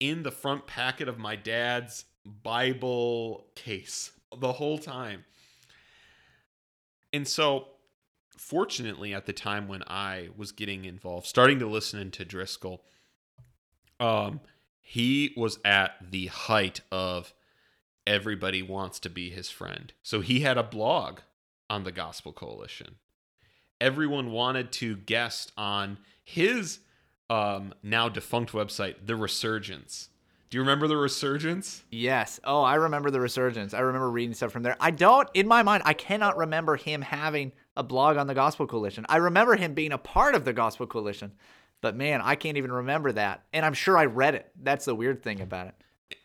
in 0.00 0.22
the 0.22 0.30
front 0.30 0.66
packet 0.66 1.08
of 1.08 1.18
my 1.18 1.36
dad's 1.36 2.04
Bible 2.24 3.46
case 3.54 4.10
the 4.36 4.52
whole 4.52 4.78
time. 4.78 5.24
And 7.12 7.26
so 7.26 7.68
fortunately 8.36 9.14
at 9.14 9.26
the 9.26 9.32
time 9.32 9.68
when 9.68 9.82
I 9.86 10.28
was 10.36 10.52
getting 10.52 10.84
involved, 10.84 11.26
starting 11.26 11.58
to 11.60 11.66
listen 11.66 12.00
into 12.00 12.24
Driscoll, 12.24 12.84
um 14.00 14.40
he 14.80 15.34
was 15.36 15.58
at 15.64 15.96
the 16.12 16.26
height 16.26 16.80
of 16.92 17.34
everybody 18.06 18.62
wants 18.62 19.00
to 19.00 19.10
be 19.10 19.30
his 19.30 19.50
friend. 19.50 19.92
So 20.02 20.20
he 20.20 20.40
had 20.40 20.56
a 20.56 20.62
blog 20.62 21.20
on 21.68 21.82
the 21.82 21.90
Gospel 21.90 22.32
Coalition 22.32 22.96
everyone 23.80 24.32
wanted 24.32 24.72
to 24.72 24.96
guest 24.96 25.52
on 25.56 25.98
his 26.22 26.80
um, 27.30 27.74
now 27.82 28.08
defunct 28.08 28.52
website, 28.52 28.96
The 29.04 29.16
Resurgence. 29.16 30.08
Do 30.48 30.58
you 30.58 30.62
remember 30.62 30.86
The 30.86 30.96
Resurgence? 30.96 31.82
Yes. 31.90 32.38
Oh, 32.44 32.62
I 32.62 32.76
remember 32.76 33.10
the 33.10 33.20
resurgence. 33.20 33.74
I 33.74 33.80
remember 33.80 34.10
reading 34.10 34.34
stuff 34.34 34.52
from 34.52 34.62
there. 34.62 34.76
I 34.78 34.92
don't, 34.92 35.28
in 35.34 35.48
my 35.48 35.62
mind, 35.62 35.82
I 35.84 35.92
cannot 35.92 36.36
remember 36.36 36.76
him 36.76 37.02
having 37.02 37.52
a 37.76 37.82
blog 37.82 38.16
on 38.16 38.26
the 38.28 38.34
Gospel 38.34 38.66
Coalition. 38.66 39.04
I 39.08 39.16
remember 39.16 39.56
him 39.56 39.74
being 39.74 39.92
a 39.92 39.98
part 39.98 40.34
of 40.34 40.44
the 40.44 40.52
Gospel 40.52 40.86
Coalition, 40.86 41.32
but 41.80 41.96
man, 41.96 42.20
I 42.22 42.36
can't 42.36 42.56
even 42.56 42.72
remember 42.72 43.12
that. 43.12 43.44
And 43.52 43.66
I'm 43.66 43.74
sure 43.74 43.98
I 43.98 44.06
read 44.06 44.34
it. 44.34 44.50
That's 44.62 44.84
the 44.84 44.94
weird 44.94 45.22
thing 45.22 45.40
about 45.40 45.66
it. 45.66 45.74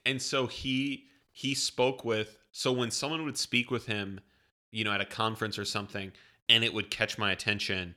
And 0.06 0.22
so 0.22 0.48
he 0.48 1.08
he 1.32 1.56
spoke 1.56 2.06
with 2.06 2.38
so 2.52 2.72
when 2.72 2.92
someone 2.92 3.26
would 3.26 3.38
speak 3.38 3.72
with 3.72 3.86
him, 3.86 4.20
you 4.72 4.84
know, 4.84 4.92
at 4.92 5.02
a 5.02 5.06
conference 5.06 5.58
or 5.58 5.66
something, 5.66 6.12
and 6.50 6.64
it 6.64 6.74
would 6.74 6.92
catch 6.92 7.18
my 7.18 7.32
attention, 7.32 7.96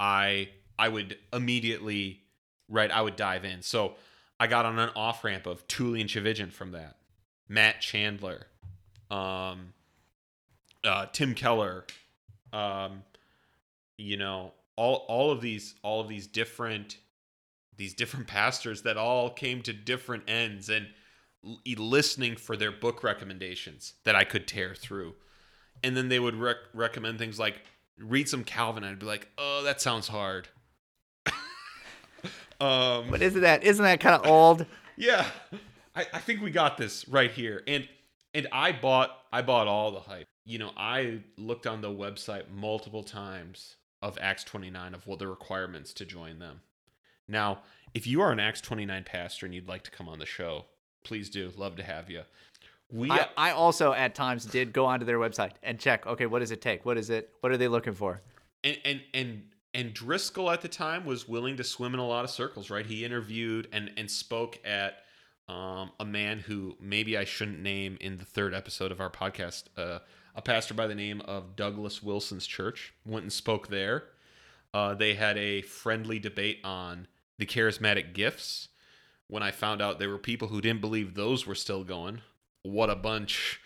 I 0.00 0.50
I 0.78 0.88
would 0.88 1.18
immediately 1.32 2.22
right, 2.68 2.90
I 2.90 3.02
would 3.02 3.16
dive 3.16 3.44
in. 3.44 3.62
So 3.62 3.94
I 4.38 4.46
got 4.46 4.66
on 4.66 4.78
an 4.78 4.90
off 4.94 5.24
ramp 5.24 5.46
of 5.46 5.66
Tullian 5.68 6.04
Tchividjian 6.04 6.52
from 6.52 6.72
that, 6.72 6.96
Matt 7.48 7.80
Chandler, 7.80 8.46
um, 9.10 9.72
uh, 10.84 11.06
Tim 11.12 11.34
Keller, 11.34 11.84
um, 12.52 13.02
you 13.96 14.16
know, 14.16 14.52
all 14.76 15.06
all 15.08 15.30
of 15.30 15.40
these 15.40 15.74
all 15.82 16.00
of 16.00 16.08
these 16.08 16.26
different 16.26 16.98
these 17.76 17.94
different 17.94 18.26
pastors 18.28 18.82
that 18.82 18.96
all 18.96 19.30
came 19.30 19.62
to 19.62 19.72
different 19.72 20.24
ends 20.28 20.68
and 20.68 20.88
listening 21.76 22.36
for 22.36 22.56
their 22.56 22.72
book 22.72 23.02
recommendations 23.02 23.94
that 24.04 24.14
I 24.14 24.24
could 24.24 24.46
tear 24.46 24.74
through. 24.74 25.14
And 25.82 25.96
then 25.96 26.08
they 26.08 26.18
would 26.18 26.34
rec- 26.34 26.56
recommend 26.74 27.18
things 27.18 27.38
like 27.38 27.62
read 27.98 28.28
some 28.28 28.44
Calvin. 28.44 28.84
I'd 28.84 28.98
be 28.98 29.06
like, 29.06 29.28
oh, 29.38 29.62
that 29.64 29.80
sounds 29.80 30.08
hard. 30.08 30.48
Um, 32.60 33.06
But 33.10 33.22
isn't 33.22 33.40
that 33.40 33.64
isn't 33.64 33.84
that 33.84 34.00
kind 34.00 34.16
of 34.16 34.26
old? 34.26 34.66
yeah, 34.96 35.26
I, 35.94 36.06
I 36.12 36.18
think 36.18 36.42
we 36.42 36.50
got 36.50 36.76
this 36.76 37.08
right 37.08 37.30
here. 37.30 37.62
And 37.66 37.88
and 38.34 38.48
I 38.52 38.72
bought 38.72 39.10
I 39.32 39.42
bought 39.42 39.66
all 39.68 39.92
the 39.92 40.00
hype. 40.00 40.26
You 40.44 40.58
know, 40.58 40.70
I 40.76 41.20
looked 41.36 41.66
on 41.66 41.80
the 41.80 41.90
website 41.90 42.44
multiple 42.50 43.02
times 43.02 43.76
of 44.00 44.16
Acts 44.20 44.44
29 44.44 44.94
of 44.94 45.06
what 45.06 45.18
the 45.18 45.26
requirements 45.26 45.92
to 45.94 46.04
join 46.04 46.38
them. 46.38 46.60
Now, 47.26 47.60
if 47.92 48.06
you 48.06 48.22
are 48.22 48.32
an 48.32 48.40
Acts 48.40 48.60
29 48.62 49.04
pastor 49.04 49.44
and 49.44 49.54
you'd 49.54 49.68
like 49.68 49.82
to 49.82 49.90
come 49.90 50.08
on 50.08 50.18
the 50.18 50.26
show, 50.26 50.64
please 51.04 51.28
do. 51.28 51.52
Love 51.56 51.76
to 51.76 51.82
have 51.82 52.08
you. 52.08 52.22
We 52.90 53.10
I, 53.10 53.28
I 53.36 53.50
also 53.50 53.92
at 53.92 54.14
times 54.14 54.46
did 54.46 54.72
go 54.72 54.86
onto 54.86 55.04
their 55.04 55.18
website 55.18 55.52
and 55.62 55.78
check. 55.78 56.06
Okay, 56.06 56.24
what 56.24 56.38
does 56.38 56.50
it 56.50 56.62
take? 56.62 56.86
What 56.86 56.96
is 56.96 57.10
it? 57.10 57.30
What 57.40 57.52
are 57.52 57.58
they 57.58 57.68
looking 57.68 57.92
for? 57.92 58.22
and 58.64 58.78
and 58.84 59.00
and 59.14 59.42
and 59.74 59.92
Driscoll 59.92 60.50
at 60.50 60.62
the 60.62 60.68
time 60.68 61.04
was 61.04 61.28
willing 61.28 61.56
to 61.56 61.64
swim 61.64 61.94
in 61.94 62.00
a 62.00 62.06
lot 62.06 62.24
of 62.24 62.30
circles, 62.30 62.70
right? 62.70 62.86
He 62.86 63.04
interviewed 63.04 63.68
and 63.72 63.90
and 63.96 64.10
spoke 64.10 64.58
at 64.64 64.98
um, 65.48 65.92
a 65.98 66.04
man 66.04 66.40
who 66.40 66.76
maybe 66.80 67.16
I 67.16 67.24
shouldn't 67.24 67.60
name 67.60 67.96
in 68.00 68.18
the 68.18 68.24
third 68.24 68.54
episode 68.54 68.92
of 68.92 69.00
our 69.00 69.10
podcast, 69.10 69.64
uh, 69.76 70.00
a 70.34 70.42
pastor 70.42 70.74
by 70.74 70.86
the 70.86 70.94
name 70.94 71.20
of 71.22 71.56
Douglas 71.56 72.02
Wilson's 72.02 72.46
church. 72.46 72.94
Went 73.04 73.24
and 73.24 73.32
spoke 73.32 73.68
there. 73.68 74.04
Uh, 74.74 74.94
they 74.94 75.14
had 75.14 75.38
a 75.38 75.62
friendly 75.62 76.18
debate 76.18 76.60
on 76.64 77.06
the 77.38 77.46
charismatic 77.46 78.12
gifts. 78.12 78.68
When 79.26 79.42
I 79.42 79.50
found 79.50 79.82
out 79.82 79.98
there 79.98 80.08
were 80.08 80.18
people 80.18 80.48
who 80.48 80.60
didn't 80.60 80.80
believe 80.80 81.14
those 81.14 81.46
were 81.46 81.54
still 81.54 81.84
going, 81.84 82.22
what 82.62 82.90
a 82.90 82.96
bunch! 82.96 83.60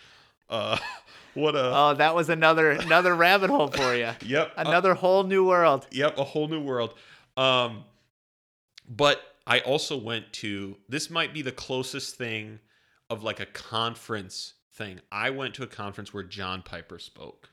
Uh, 0.49 0.79
what 1.35 1.55
a 1.55 1.73
Oh, 1.75 1.95
that 1.95 2.15
was 2.15 2.29
another 2.29 2.71
another 2.71 3.15
rabbit 3.15 3.51
hole 3.51 3.69
for 3.69 3.95
you. 3.95 4.11
yep. 4.25 4.53
uh, 4.57 4.65
Another 4.67 4.95
whole 4.95 5.25
new 5.25 5.47
world. 5.47 5.87
Yep, 5.91 6.19
a 6.19 6.25
whole 6.25 6.49
new 6.49 6.61
world. 6.61 6.95
Um, 7.37 7.85
but 8.89 9.21
I 9.47 9.61
also 9.61 9.97
went 9.97 10.33
to 10.35 10.77
this 10.89 11.11
might 11.11 11.33
be 11.33 11.43
the 11.43 11.53
closest 11.53 12.17
thing 12.17 12.61
of 13.11 13.23
like 13.23 13.41
a 13.41 13.47
conference 13.47 14.55
thing. 14.75 15.01
I 15.11 15.31
went 15.31 15.55
to 15.55 15.63
a 15.63 15.67
conference 15.67 16.13
where 16.15 16.23
John 16.23 16.63
Piper 16.63 16.99
spoke, 16.99 17.51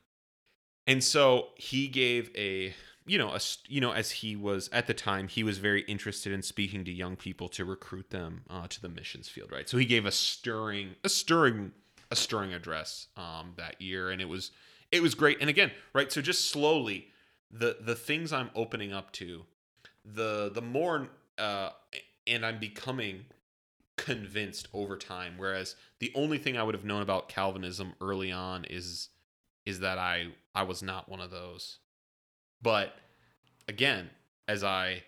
and 0.86 1.02
so 1.02 1.48
he 1.56 1.88
gave 1.88 2.30
a 2.36 2.74
you 3.06 3.18
know 3.18 3.30
a 3.30 3.40
you 3.68 3.80
know 3.80 3.92
as 3.92 4.10
he 4.10 4.36
was 4.36 4.68
at 4.72 4.86
the 4.86 4.94
time 4.94 5.28
he 5.28 5.42
was 5.42 5.58
very 5.58 5.82
interested 5.82 6.32
in 6.32 6.42
speaking 6.42 6.84
to 6.84 6.92
young 6.92 7.16
people 7.16 7.48
to 7.50 7.64
recruit 7.64 8.10
them 8.10 8.42
uh, 8.50 8.66
to 8.68 8.80
the 8.80 8.88
missions 8.88 9.28
field, 9.28 9.50
right? 9.50 9.68
So 9.68 9.78
he 9.78 9.84
gave 9.84 10.06
a 10.06 10.12
stirring 10.12 10.96
a 11.02 11.08
stirring 11.08 11.72
a 12.10 12.16
stirring 12.16 12.52
address 12.52 13.08
um, 13.16 13.52
that 13.56 13.80
year, 13.80 14.10
and 14.10 14.20
it 14.20 14.28
was 14.28 14.50
it 14.92 15.02
was 15.02 15.14
great. 15.14 15.38
And 15.40 15.48
again, 15.48 15.70
right? 15.94 16.10
So 16.12 16.20
just 16.20 16.50
slowly 16.50 17.08
the 17.50 17.78
the 17.80 17.94
things 17.94 18.32
I'm 18.32 18.50
opening 18.54 18.92
up 18.92 19.12
to, 19.12 19.44
the 20.04 20.50
the 20.52 20.62
more 20.62 21.08
uh, 21.38 21.70
and 22.26 22.44
I'm 22.44 22.58
becoming 22.58 23.26
convinced 23.96 24.68
over 24.72 24.96
time. 24.96 25.34
Whereas 25.36 25.76
the 25.98 26.12
only 26.14 26.38
thing 26.38 26.56
I 26.56 26.62
would 26.62 26.74
have 26.74 26.84
known 26.84 27.02
about 27.02 27.28
Calvinism 27.28 27.94
early 28.00 28.32
on 28.32 28.64
is 28.64 29.08
is 29.66 29.80
that 29.80 29.98
I 29.98 30.28
I 30.54 30.62
was 30.62 30.82
not 30.82 31.08
one 31.08 31.20
of 31.20 31.30
those. 31.30 31.78
But 32.62 32.94
again, 33.68 34.10
as 34.48 34.64
I 34.64 35.04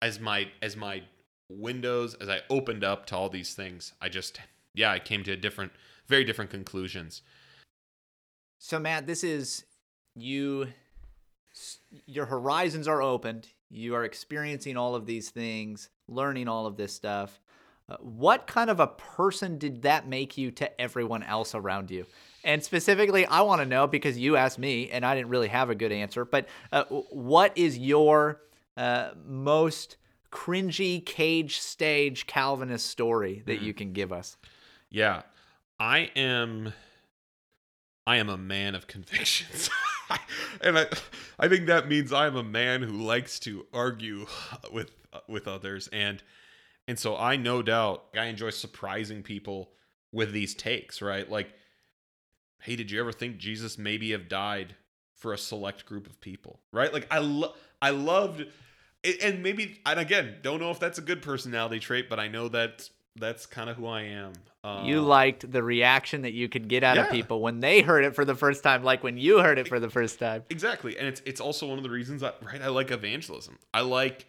as 0.00 0.18
my 0.18 0.48
as 0.60 0.76
my 0.76 1.02
windows 1.48 2.14
as 2.14 2.28
I 2.28 2.40
opened 2.48 2.84
up 2.84 3.06
to 3.06 3.16
all 3.16 3.28
these 3.28 3.54
things, 3.54 3.92
I 4.00 4.08
just 4.08 4.40
yeah, 4.74 4.90
I 4.90 4.98
came 4.98 5.22
to 5.24 5.32
a 5.32 5.36
different 5.36 5.72
very 6.06 6.24
different 6.24 6.50
conclusions. 6.50 7.22
So 8.58 8.78
Matt, 8.78 9.06
this 9.06 9.24
is 9.24 9.64
you 10.14 10.68
your 12.06 12.26
horizons 12.26 12.88
are 12.88 13.02
opened. 13.02 13.48
You 13.70 13.94
are 13.94 14.04
experiencing 14.04 14.76
all 14.76 14.94
of 14.94 15.06
these 15.06 15.30
things, 15.30 15.88
learning 16.08 16.48
all 16.48 16.66
of 16.66 16.76
this 16.76 16.92
stuff. 16.92 17.40
Uh, 17.88 17.96
what 18.00 18.46
kind 18.46 18.70
of 18.70 18.80
a 18.80 18.86
person 18.86 19.58
did 19.58 19.82
that 19.82 20.08
make 20.08 20.38
you 20.38 20.50
to 20.52 20.80
everyone 20.80 21.22
else 21.22 21.54
around 21.54 21.90
you? 21.90 22.06
And 22.44 22.62
specifically, 22.62 23.26
I 23.26 23.42
want 23.42 23.60
to 23.60 23.66
know 23.66 23.86
because 23.86 24.18
you 24.18 24.36
asked 24.36 24.58
me 24.58 24.90
and 24.90 25.04
I 25.04 25.14
didn't 25.14 25.30
really 25.30 25.48
have 25.48 25.70
a 25.70 25.74
good 25.74 25.92
answer, 25.92 26.24
but 26.24 26.48
uh, 26.70 26.84
what 26.84 27.56
is 27.56 27.78
your 27.78 28.40
uh, 28.76 29.10
most 29.24 29.96
cringy 30.30 31.04
cage 31.04 31.60
stage 31.60 32.26
Calvinist 32.26 32.86
story 32.86 33.42
that 33.46 33.60
you 33.60 33.74
can 33.74 33.92
give 33.92 34.12
us? 34.12 34.36
Yeah. 34.90 35.22
I 35.82 36.12
am 36.14 36.74
I 38.06 38.18
am 38.18 38.28
a 38.28 38.36
man 38.36 38.76
of 38.76 38.86
convictions. 38.86 39.68
and 40.60 40.78
I 40.78 40.86
I 41.40 41.48
think 41.48 41.66
that 41.66 41.88
means 41.88 42.12
I'm 42.12 42.36
a 42.36 42.44
man 42.44 42.82
who 42.82 43.02
likes 43.02 43.40
to 43.40 43.66
argue 43.72 44.26
with 44.70 44.92
with 45.26 45.48
others 45.48 45.88
and 45.92 46.22
and 46.86 47.00
so 47.00 47.16
I 47.16 47.34
no 47.34 47.62
doubt 47.62 48.04
I 48.16 48.26
enjoy 48.26 48.50
surprising 48.50 49.24
people 49.24 49.72
with 50.12 50.30
these 50.30 50.54
takes, 50.54 51.02
right? 51.02 51.28
Like 51.28 51.52
hey, 52.60 52.76
did 52.76 52.92
you 52.92 53.00
ever 53.00 53.10
think 53.10 53.38
Jesus 53.38 53.76
maybe 53.76 54.12
have 54.12 54.28
died 54.28 54.76
for 55.16 55.32
a 55.32 55.38
select 55.38 55.84
group 55.84 56.06
of 56.06 56.20
people? 56.20 56.60
Right? 56.70 56.92
Like 56.92 57.08
I 57.10 57.18
lo- 57.18 57.54
I 57.80 57.90
loved 57.90 58.46
and 59.02 59.42
maybe 59.42 59.80
and 59.84 59.98
again, 59.98 60.36
don't 60.42 60.60
know 60.60 60.70
if 60.70 60.78
that's 60.78 60.98
a 60.98 61.02
good 61.02 61.22
personality 61.22 61.80
trait, 61.80 62.08
but 62.08 62.20
I 62.20 62.28
know 62.28 62.46
that 62.50 62.88
that's 63.16 63.46
kind 63.46 63.68
of 63.68 63.76
who 63.76 63.86
I 63.86 64.02
am. 64.02 64.32
Uh, 64.64 64.82
you 64.84 65.00
liked 65.00 65.50
the 65.50 65.62
reaction 65.62 66.22
that 66.22 66.32
you 66.32 66.48
could 66.48 66.68
get 66.68 66.84
out 66.84 66.96
of 66.96 67.10
people 67.10 67.40
when 67.40 67.60
they 67.60 67.80
heard 67.80 68.04
it 68.04 68.14
for 68.14 68.24
the 68.24 68.34
first 68.34 68.62
time, 68.62 68.84
like 68.84 69.02
when 69.02 69.16
you 69.16 69.40
heard 69.40 69.58
it 69.58 69.66
for 69.68 69.80
the 69.80 69.90
first 69.90 70.18
time. 70.18 70.44
exactly 70.50 70.96
and 70.96 71.08
it's 71.08 71.20
it's 71.26 71.40
also 71.40 71.66
one 71.66 71.78
of 71.78 71.84
the 71.84 71.90
reasons 71.90 72.20
that 72.20 72.36
right 72.42 72.62
i 72.62 72.68
like 72.68 72.90
evangelism. 72.90 73.58
I 73.74 73.80
like 73.80 74.26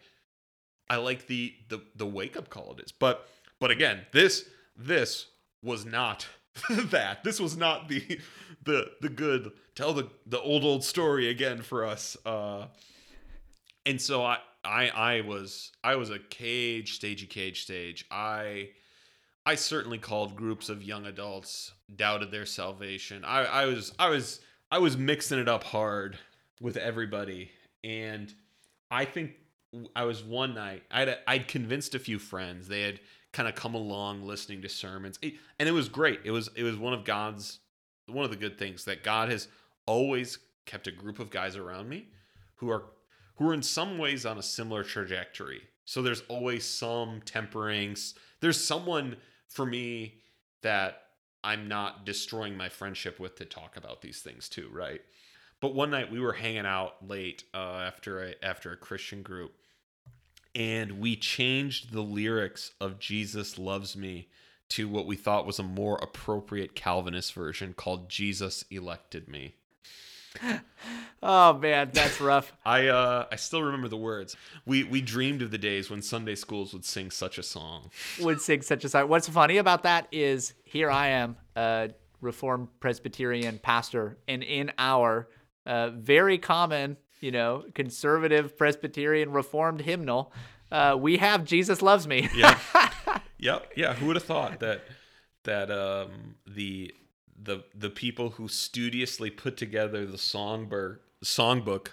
i 0.89 0.95
like 0.97 1.27
the 1.27 1.53
the 1.69 1.81
the 1.95 2.05
wake 2.07 2.35
up 2.35 2.49
call 2.49 2.73
it 2.73 2.83
is. 2.83 2.91
But 2.91 3.27
but 3.59 3.69
again 3.71 4.01
this 4.11 4.45
this 4.75 5.27
was 5.61 5.85
not 5.85 6.27
that. 6.69 7.23
This 7.23 7.39
was 7.39 7.55
not 7.55 7.87
the 7.87 8.19
the 8.63 8.91
the 9.01 9.09
good 9.09 9.51
tell 9.75 9.93
the 9.93 10.09
the 10.25 10.39
old 10.41 10.63
old 10.63 10.83
story 10.83 11.29
again 11.29 11.61
for 11.61 11.85
us. 11.85 12.17
Uh 12.25 12.65
and 13.85 14.01
so 14.01 14.23
i 14.23 14.37
I 14.63 14.89
I 14.89 15.21
was 15.21 15.71
I 15.83 15.95
was 15.95 16.09
a 16.09 16.19
cage 16.19 16.93
stagey 16.93 17.27
cage 17.27 17.63
stage. 17.63 18.05
I 18.11 18.69
I 19.45 19.55
certainly 19.55 19.97
called 19.97 20.35
groups 20.35 20.69
of 20.69 20.83
young 20.83 21.05
adults, 21.05 21.71
doubted 21.93 22.31
their 22.31 22.45
salvation. 22.45 23.25
I, 23.25 23.43
I 23.43 23.65
was 23.65 23.93
I 23.99 24.09
was 24.09 24.39
I 24.71 24.79
was 24.79 24.97
mixing 24.97 25.39
it 25.39 25.49
up 25.49 25.63
hard 25.63 26.17
with 26.61 26.77
everybody, 26.77 27.51
and 27.83 28.33
I 28.89 29.05
think 29.05 29.33
I 29.95 30.05
was 30.05 30.23
one 30.23 30.53
night 30.53 30.83
I'd 30.89 31.17
I'd 31.27 31.47
convinced 31.47 31.95
a 31.95 31.99
few 31.99 32.19
friends. 32.19 32.67
They 32.67 32.83
had 32.83 32.99
kind 33.33 33.49
of 33.49 33.55
come 33.55 33.75
along 33.75 34.25
listening 34.25 34.61
to 34.61 34.69
sermons, 34.69 35.19
and 35.21 35.69
it 35.69 35.73
was 35.73 35.89
great. 35.89 36.21
It 36.23 36.31
was 36.31 36.49
it 36.55 36.63
was 36.63 36.77
one 36.77 36.93
of 36.93 37.03
God's 37.03 37.59
one 38.07 38.23
of 38.23 38.31
the 38.31 38.37
good 38.37 38.57
things 38.57 38.85
that 38.85 39.03
God 39.03 39.29
has 39.29 39.47
always 39.85 40.39
kept 40.65 40.87
a 40.87 40.91
group 40.91 41.19
of 41.19 41.29
guys 41.29 41.55
around 41.57 41.89
me 41.89 42.07
who 42.55 42.69
are 42.69 42.85
who 43.35 43.49
are 43.49 43.53
in 43.53 43.63
some 43.63 43.97
ways 43.97 44.25
on 44.25 44.37
a 44.37 44.43
similar 44.43 44.83
trajectory. 44.83 45.61
So 45.85 46.01
there's 46.01 46.23
always 46.27 46.63
some 46.65 47.21
temperings. 47.25 48.13
There's 48.39 48.63
someone 48.63 49.17
for 49.49 49.65
me 49.65 50.21
that 50.61 51.01
I'm 51.43 51.67
not 51.67 52.05
destroying 52.05 52.55
my 52.55 52.69
friendship 52.69 53.19
with 53.19 53.35
to 53.35 53.45
talk 53.45 53.75
about 53.75 54.01
these 54.01 54.21
things 54.21 54.47
too, 54.47 54.69
right? 54.71 55.01
But 55.59 55.75
one 55.75 55.91
night 55.91 56.11
we 56.11 56.19
were 56.19 56.33
hanging 56.33 56.65
out 56.65 57.07
late 57.07 57.43
uh, 57.53 57.57
after 57.85 58.23
a 58.23 58.33
after 58.43 58.71
a 58.71 58.77
Christian 58.77 59.21
group, 59.21 59.53
and 60.55 60.99
we 60.99 61.15
changed 61.15 61.91
the 61.91 62.01
lyrics 62.01 62.71
of 62.81 62.99
"Jesus 62.99 63.57
Loves 63.57 63.95
Me" 63.95 64.29
to 64.69 64.87
what 64.87 65.05
we 65.05 65.15
thought 65.15 65.45
was 65.45 65.59
a 65.59 65.63
more 65.63 65.97
appropriate 66.01 66.75
Calvinist 66.75 67.33
version 67.33 67.73
called 67.73 68.09
"Jesus 68.09 68.65
Elected 68.69 69.27
Me." 69.27 69.55
Oh 71.23 71.53
man, 71.53 71.91
that's 71.93 72.19
rough. 72.19 72.53
I 72.65 72.87
uh 72.87 73.27
I 73.31 73.35
still 73.35 73.63
remember 73.63 73.87
the 73.87 73.97
words. 73.97 74.35
We 74.65 74.83
we 74.83 75.01
dreamed 75.01 75.41
of 75.41 75.51
the 75.51 75.57
days 75.57 75.89
when 75.89 76.01
Sunday 76.01 76.35
schools 76.35 76.73
would 76.73 76.85
sing 76.85 77.11
such 77.11 77.37
a 77.37 77.43
song. 77.43 77.91
Would 78.19 78.41
sing 78.41 78.61
such 78.61 78.83
a 78.83 78.89
song. 78.89 79.09
What's 79.09 79.29
funny 79.29 79.57
about 79.57 79.83
that 79.83 80.07
is 80.11 80.53
here 80.63 80.89
I 80.89 81.07
am, 81.07 81.37
a 81.55 81.91
Reformed 82.21 82.69
Presbyterian 82.79 83.59
pastor, 83.59 84.17
and 84.27 84.43
in 84.43 84.71
our 84.77 85.27
uh, 85.65 85.89
very 85.91 86.37
common, 86.37 86.97
you 87.19 87.31
know, 87.31 87.65
conservative 87.73 88.57
Presbyterian 88.57 89.31
Reformed 89.31 89.81
hymnal, 89.81 90.33
uh, 90.71 90.97
we 90.99 91.17
have 91.17 91.45
"Jesus 91.45 91.81
Loves 91.81 92.07
Me." 92.07 92.29
yeah, 92.35 92.59
yep, 93.37 93.71
yeah. 93.75 93.93
Who 93.93 94.07
would 94.07 94.15
have 94.15 94.25
thought 94.25 94.59
that 94.59 94.81
that 95.43 95.69
um 95.69 96.35
the 96.47 96.93
the 97.43 97.63
the 97.75 97.89
people 97.89 98.31
who 98.31 98.47
studiously 98.47 99.29
put 99.29 99.57
together 99.57 100.05
the 100.05 100.17
songbook 100.17 100.97
songbook 101.23 101.89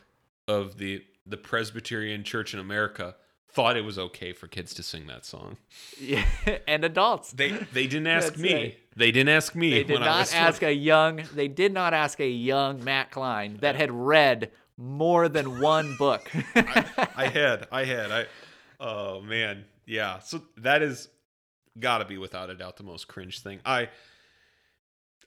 of 0.47 0.79
the 0.79 1.05
the 1.27 1.37
Presbyterian 1.37 2.25
Church 2.25 2.55
in 2.55 2.61
America 2.61 3.15
thought 3.53 3.77
it 3.77 3.85
was 3.85 3.99
okay 3.99 4.33
for 4.33 4.47
kids 4.47 4.75
to 4.75 4.83
sing 4.83 5.07
that 5.09 5.25
song. 5.25 5.57
Yeah, 6.01 6.25
and 6.69 6.85
adults. 6.85 7.33
They 7.33 7.51
they 7.73 7.87
didn't 7.87 8.07
ask 8.19 8.37
me. 8.37 8.55
Right. 8.55 8.79
They 8.97 9.13
didn't 9.13 9.31
ask 9.31 9.55
me. 9.55 9.71
They 9.71 9.85
did 9.85 10.01
not 10.01 10.35
ask 10.35 10.63
a 10.63 10.73
young. 10.73 11.23
They 11.35 11.49
did 11.49 11.73
not 11.73 11.95
ask 11.95 12.21
a 12.21 12.29
young 12.29 12.83
Matt 12.83 13.11
Klein 13.11 13.59
that 13.61 13.77
had 13.77 13.91
read 13.91 14.51
more 14.77 15.29
than 15.29 15.61
one 15.61 15.97
book. 15.99 16.31
I, 16.55 17.09
I 17.17 17.27
had. 17.27 17.69
I 17.71 17.85
had. 17.85 18.11
I. 18.11 18.27
Oh 18.79 19.21
man, 19.21 19.65
yeah. 19.87 20.19
So 20.21 20.43
that 20.59 20.83
is 20.83 21.09
got 21.79 21.99
to 21.99 22.05
be 22.05 22.19
without 22.19 22.51
a 22.51 22.55
doubt 22.55 22.77
the 22.77 22.83
most 22.83 23.09
cringe 23.09 23.41
thing. 23.41 23.61
I 23.65 23.89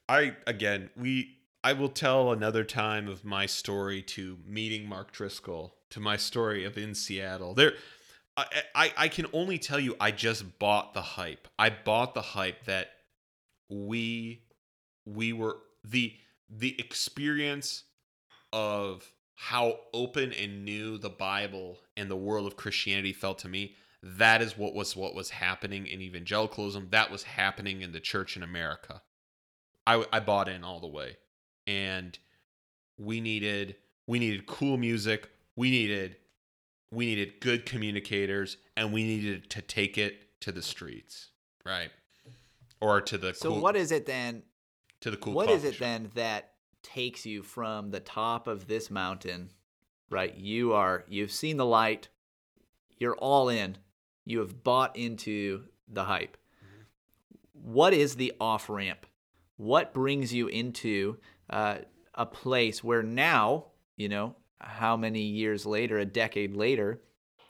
I 0.08 0.36
again, 0.46 0.90
we 0.96 1.38
I 1.62 1.72
will 1.72 1.88
tell 1.88 2.30
another 2.30 2.64
time 2.64 3.08
of 3.08 3.24
my 3.24 3.46
story 3.46 4.02
to 4.02 4.38
meeting 4.46 4.88
Mark 4.88 5.12
Driscoll, 5.12 5.74
to 5.90 6.00
my 6.00 6.16
story 6.16 6.64
of 6.64 6.76
in 6.76 6.94
Seattle. 6.94 7.54
There 7.54 7.72
I, 8.36 8.46
I, 8.74 8.92
I 8.96 9.08
can 9.08 9.26
only 9.32 9.58
tell 9.58 9.80
you 9.80 9.96
I 10.00 10.10
just 10.10 10.58
bought 10.58 10.94
the 10.94 11.02
hype. 11.02 11.48
I 11.58 11.70
bought 11.70 12.14
the 12.14 12.22
hype 12.22 12.64
that 12.64 12.88
we 13.70 14.42
we 15.06 15.32
were 15.32 15.58
the 15.84 16.14
the 16.50 16.78
experience 16.78 17.84
of 18.52 19.10
how 19.36 19.78
open 19.92 20.32
and 20.32 20.64
new 20.64 20.98
the 20.98 21.10
Bible 21.10 21.78
and 21.96 22.10
the 22.10 22.16
world 22.16 22.46
of 22.46 22.56
Christianity 22.56 23.12
felt 23.12 23.38
to 23.40 23.48
me. 23.48 23.74
That 24.02 24.42
is 24.42 24.56
what 24.56 24.74
was 24.74 24.94
what 24.94 25.14
was 25.14 25.30
happening 25.30 25.86
in 25.86 26.02
evangelicalism. 26.02 26.88
That 26.90 27.10
was 27.10 27.22
happening 27.22 27.80
in 27.80 27.92
the 27.92 28.00
church 28.00 28.36
in 28.36 28.42
America. 28.42 29.02
I 29.86 30.04
I 30.12 30.20
bought 30.20 30.48
in 30.48 30.64
all 30.64 30.80
the 30.80 30.88
way, 30.88 31.16
and 31.66 32.18
we 32.98 33.20
needed 33.20 33.76
we 34.06 34.18
needed 34.18 34.46
cool 34.46 34.76
music. 34.76 35.28
We 35.56 35.70
needed 35.70 36.16
we 36.90 37.06
needed 37.06 37.40
good 37.40 37.66
communicators, 37.66 38.56
and 38.76 38.92
we 38.92 39.04
needed 39.04 39.50
to 39.50 39.62
take 39.62 39.98
it 39.98 40.40
to 40.40 40.52
the 40.52 40.62
streets, 40.62 41.30
right? 41.64 41.90
Or 42.80 43.00
to 43.00 43.18
the 43.18 43.34
so 43.34 43.50
cool, 43.50 43.60
what 43.60 43.76
is 43.76 43.92
it 43.92 44.06
then? 44.06 44.42
To 45.00 45.10
the 45.10 45.16
cool. 45.16 45.32
What 45.32 45.50
is 45.50 45.64
it 45.64 45.78
then 45.78 46.10
that 46.14 46.52
takes 46.82 47.26
you 47.26 47.42
from 47.42 47.90
the 47.90 48.00
top 48.00 48.46
of 48.46 48.66
this 48.66 48.90
mountain, 48.90 49.50
right? 50.10 50.34
You 50.36 50.72
are 50.72 51.04
you've 51.08 51.32
seen 51.32 51.56
the 51.56 51.66
light. 51.66 52.08
You're 52.98 53.16
all 53.16 53.48
in. 53.48 53.78
You 54.24 54.38
have 54.38 54.62
bought 54.62 54.96
into 54.96 55.64
the 55.88 56.04
hype. 56.04 56.36
Mm-hmm. 56.64 57.72
What 57.72 57.92
is 57.92 58.14
the 58.16 58.32
off 58.40 58.70
ramp 58.70 59.06
what 59.64 59.94
brings 59.94 60.32
you 60.32 60.46
into 60.48 61.16
uh, 61.48 61.78
a 62.14 62.26
place 62.26 62.84
where 62.84 63.02
now, 63.02 63.64
you 63.96 64.08
know, 64.08 64.36
how 64.60 64.96
many 64.96 65.22
years 65.22 65.64
later, 65.64 65.98
a 65.98 66.04
decade 66.04 66.54
later, 66.54 67.00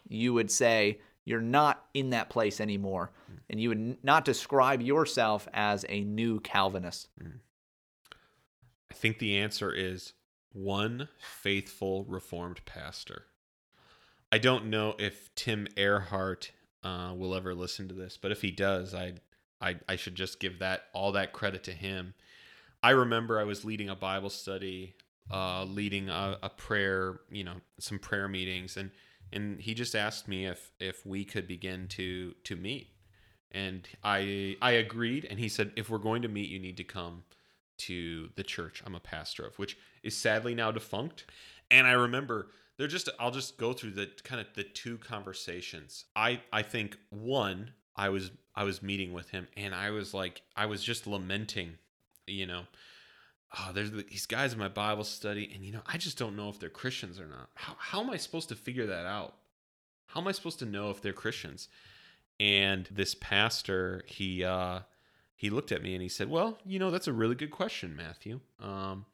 you 0.09 0.33
would 0.33 0.51
say 0.51 1.01
you're 1.25 1.41
not 1.41 1.85
in 1.93 2.11
that 2.11 2.31
place 2.31 2.61
anymore, 2.61 3.11
mm. 3.31 3.39
and 3.51 3.61
you 3.61 3.69
would 3.69 4.05
not 4.05 4.25
describe 4.25 4.81
yourself 4.81 5.49
as 5.53 5.85
a 5.89 6.03
new 6.03 6.41
Calvinist? 6.41 7.09
Mm. 7.23 7.41
I 8.91 8.95
think 8.95 9.19
the 9.19 9.39
answer 9.39 9.73
is 9.73 10.13
one 10.53 11.09
faithful 11.19 12.05
Reformed 12.05 12.65
pastor. 12.65 13.25
I 14.31 14.39
don't 14.39 14.67
know 14.67 14.95
if 14.99 15.35
Tim 15.35 15.67
Earhart 15.77 16.53
uh, 16.85 17.13
will 17.17 17.35
ever 17.35 17.55
listen 17.55 17.89
to 17.89 17.95
this, 17.95 18.17
but 18.17 18.31
if 18.31 18.43
he 18.43 18.51
does, 18.51 18.95
I'd 18.95 19.21
I, 19.65 19.77
I 19.89 19.97
should 19.97 20.15
just 20.15 20.41
give 20.41 20.59
that 20.59 20.85
all 20.93 21.13
that 21.13 21.33
credit 21.33 21.65
to 21.65 21.73
him. 21.73 22.15
I 22.83 22.91
remember 22.91 23.41
I 23.41 23.45
was 23.45 23.65
leading 23.65 23.89
a 23.89 23.97
Bible 23.97 24.29
study, 24.29 24.95
uh, 25.33 25.65
leading 25.65 26.11
a, 26.11 26.39
a 26.43 26.51
prayer, 26.51 27.21
you 27.31 27.45
know, 27.45 27.55
some 27.81 27.99
prayer 27.99 28.29
meetings, 28.29 28.77
and 28.77 28.91
and 29.33 29.59
he 29.61 29.73
just 29.73 29.95
asked 29.97 30.29
me 30.29 30.47
if 30.47 30.71
if 30.79 31.07
we 31.07 31.25
could 31.25 31.49
begin 31.49 31.89
to 31.89 32.35
to 32.45 32.57
meet, 32.57 32.89
and 33.51 33.89
I 34.05 34.57
I 34.61 34.73
agreed, 34.73 35.27
and 35.31 35.39
he 35.41 35.49
said 35.49 35.73
if 35.77 35.89
we're 35.89 35.99
going 35.99 36.21
to 36.23 36.29
meet, 36.29 36.51
you 36.51 36.59
need 36.59 36.77
to 36.77 36.85
come 36.85 37.25
to 37.77 38.29
the 38.37 38.43
church 38.43 38.83
I'm 38.87 38.95
a 38.95 39.01
pastor 39.01 39.47
of, 39.47 39.59
which 39.59 39.79
is 40.03 40.17
sadly 40.17 40.55
now 40.55 40.71
defunct. 40.71 41.25
And 41.71 41.87
I 41.87 41.93
remember 41.93 42.49
they're 42.77 42.87
just 42.87 43.09
I'll 43.19 43.31
just 43.31 43.57
go 43.57 43.73
through 43.73 43.93
the 43.93 44.11
kind 44.25 44.43
of 44.43 44.49
the 44.55 44.63
two 44.63 44.99
conversations. 44.99 46.05
I 46.15 46.43
I 46.53 46.61
think 46.61 46.99
one 47.09 47.73
I 47.97 48.09
was 48.09 48.31
I 48.55 48.65
was 48.65 48.83
meeting 48.83 49.13
with 49.13 49.31
him 49.31 49.49
and 49.57 49.75
I 49.75 49.91
was 49.91 50.15
like 50.15 50.43
I 50.57 50.67
was 50.67 50.83
just 50.83 51.07
lamenting, 51.07 51.75
you 52.27 52.47
know, 52.47 52.63
oh, 53.59 53.71
there's 53.73 53.91
these 53.91 54.27
guys 54.27 54.53
in 54.53 54.59
my 54.59 54.69
Bible 54.69 55.05
study 55.05 55.51
and 55.55 55.65
you 55.65 55.73
know, 55.73 55.83
I 55.87 55.99
just 55.99 56.19
don't 56.19 56.37
know 56.37 56.49
if 56.49 56.59
they're 56.59 56.69
Christians 56.71 57.21
or 57.21 57.27
not. 57.27 57.51
How 57.55 57.77
how 57.79 58.01
am 58.01 58.11
I 58.11 58.17
supposed 58.17 58.49
to 58.51 58.55
figure 58.57 58.87
that 58.87 59.07
out? 59.07 59.35
How 60.07 60.21
am 60.21 60.29
I 60.29 60.33
supposed 60.33 60.59
to 60.61 60.67
know 60.67 60.91
if 60.91 61.01
they're 61.03 61.13
Christians? 61.13 61.69
And 62.41 62.89
this 62.91 63.15
pastor, 63.15 64.03
he 64.07 64.45
uh 64.45 64.81
he 65.37 65.51
looked 65.51 65.73
at 65.73 65.83
me 65.83 65.95
and 65.95 66.03
he 66.03 66.09
said, 66.09 66.31
"Well, 66.31 66.59
you 66.65 66.79
know, 66.79 66.91
that's 66.91 67.09
a 67.09 67.13
really 67.13 67.35
good 67.35 67.51
question, 67.51 67.95
Matthew. 67.95 68.41
Um 68.61 69.07